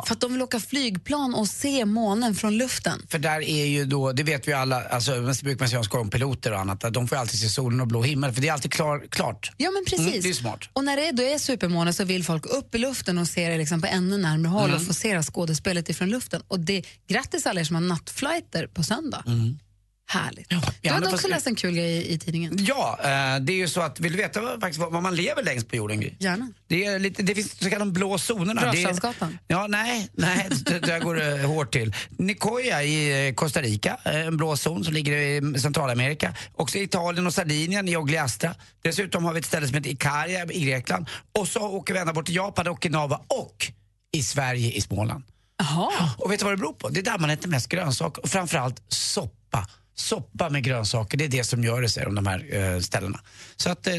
[0.07, 3.03] För att de vill åka flygplan och se månen från luften.
[3.09, 5.85] För där är ju då, det vet vi alla, alltså man brukar man säga om
[5.85, 8.53] skånpiloter och annat, att de får alltid se solen och blå himmel för det är
[8.53, 9.53] alltid klar, klart.
[9.57, 10.09] Ja men precis.
[10.09, 10.69] Mm, det är smart.
[10.73, 13.59] Och när det då är supermåne så vill folk upp i luften och se det
[13.59, 14.77] liksom på ännu närmare håll Mm.
[14.81, 16.43] och få se det skådespelet ifrån luften.
[16.49, 19.25] Och det, grattis alla er som har nattflighter på söndag.
[20.11, 20.49] Härligt.
[20.83, 22.57] Du hade också läst en kul grej i, i tidningen.
[22.59, 25.43] Ja, eh, det är ju så att, vill du veta vad, faktiskt, vad man lever
[25.43, 26.17] längst på jorden?
[26.19, 26.53] Gärna.
[26.69, 28.67] Det, är lite, det finns så kallade blå zonerna.
[28.67, 29.39] Rörstrandsgatan.
[29.47, 31.95] Ja, nej, nej det, där går det hårt till.
[32.11, 36.35] Nicoya i eh, Costa Rica, eh, en blå zon som ligger i Centralamerika.
[36.55, 38.55] Också Italien och Sardinien i Ogliastra.
[38.83, 41.07] Dessutom har vi ett ställe som heter Ikaria i Grekland.
[41.39, 43.73] Och så åker vi ända bort till Japan, Okinawa och
[44.13, 45.25] i Sverige i Småland.
[46.17, 46.89] Och vet du vad det beror på?
[46.89, 49.67] Det är där man äter mest grönsaker och framförallt soppa.
[50.01, 53.21] Soppa med grönsaker, det är det som gör det, säger de, de här eh, ställena.
[53.57, 53.95] Så att eh,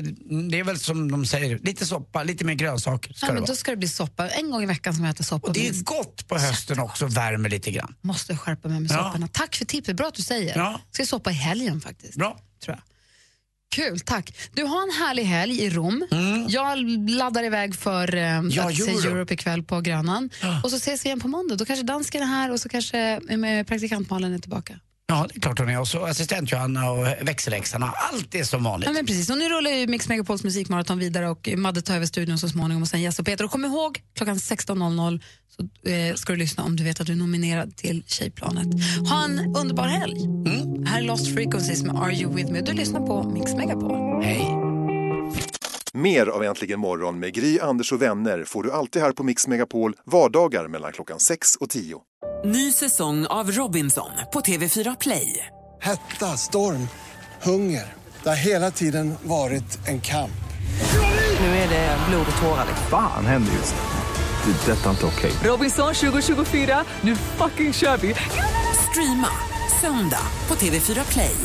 [0.52, 3.41] det är väl som de säger, lite soppa, lite mer grönsaker ska Ja, det men
[3.41, 3.47] vara.
[3.52, 4.30] då ska det bli soppa.
[4.30, 5.47] En gång i veckan som jag äter soppa.
[5.47, 7.95] Och det är gott på hösten också, värmer lite grann.
[8.02, 9.04] Måste skärpa mig med Ja.
[9.04, 9.28] sopporna.
[9.28, 10.58] Tack för tipset, bra att du säger.
[10.58, 10.80] Ja.
[10.91, 12.16] Ska soppa i helgen faktiskt.
[12.16, 12.39] Bra.
[12.66, 12.84] Tror jag.
[13.76, 14.34] Kul, tack.
[14.54, 16.08] Du har en härlig helg i Rom.
[16.47, 16.78] Jag
[17.10, 18.49] laddar iväg för eh, Mm.
[18.49, 19.10] Ja, att se Euro.
[19.10, 20.30] Europe ikväll på Grönan.
[20.64, 21.56] Och så ses vi igen på måndag.
[21.56, 24.80] Då kanske dansken är här och så kanske med praktikant Malin är tillbaka.
[25.12, 25.80] Ja, det är klart hon är.
[25.80, 27.93] Och så assistent Johanna och växelhäxorna.
[28.12, 28.88] Allt är som vanligt.
[28.88, 29.30] Ja, men precis.
[29.30, 32.82] Och nu rullar ju Mix Megapols musikmaraton vidare och Madde tar över studion så småningom
[32.82, 33.45] och sen Jess och Peter.
[33.45, 35.22] Och kom ihåg, klockan 16.00
[35.57, 38.68] så eh, ska du lyssna om du vet att du är nominerad till Tjejplanet.
[39.09, 40.18] Ha en underbar helg.
[40.86, 42.62] Här är Lost Frequencies med Are You With Me.
[42.62, 44.24] Du lyssnar på Mix Megapol.
[44.24, 44.70] Hej.
[45.94, 49.48] Mer av Äntligen morgon med Gry, Anders och vänner får du alltid här på Mix
[49.48, 52.02] Megapol vardagar mellan klockan 6 och 10.
[52.46, 55.48] Ny säsong av Robinson på TV4 Play.
[55.82, 56.88] Hetta, storm,
[57.42, 57.94] hunger.
[58.24, 60.32] Det har hela tiden varit en kamp.
[61.39, 62.68] Nu är det blod och tårar.
[62.89, 64.52] Fan händer just nu.
[64.52, 64.72] Det.
[64.72, 65.32] är Detta är inte okej.
[65.44, 68.16] Robinson 2024, nu fucking kör vi!
[68.92, 69.28] Streama
[69.82, 71.36] söndag på TV4 Play.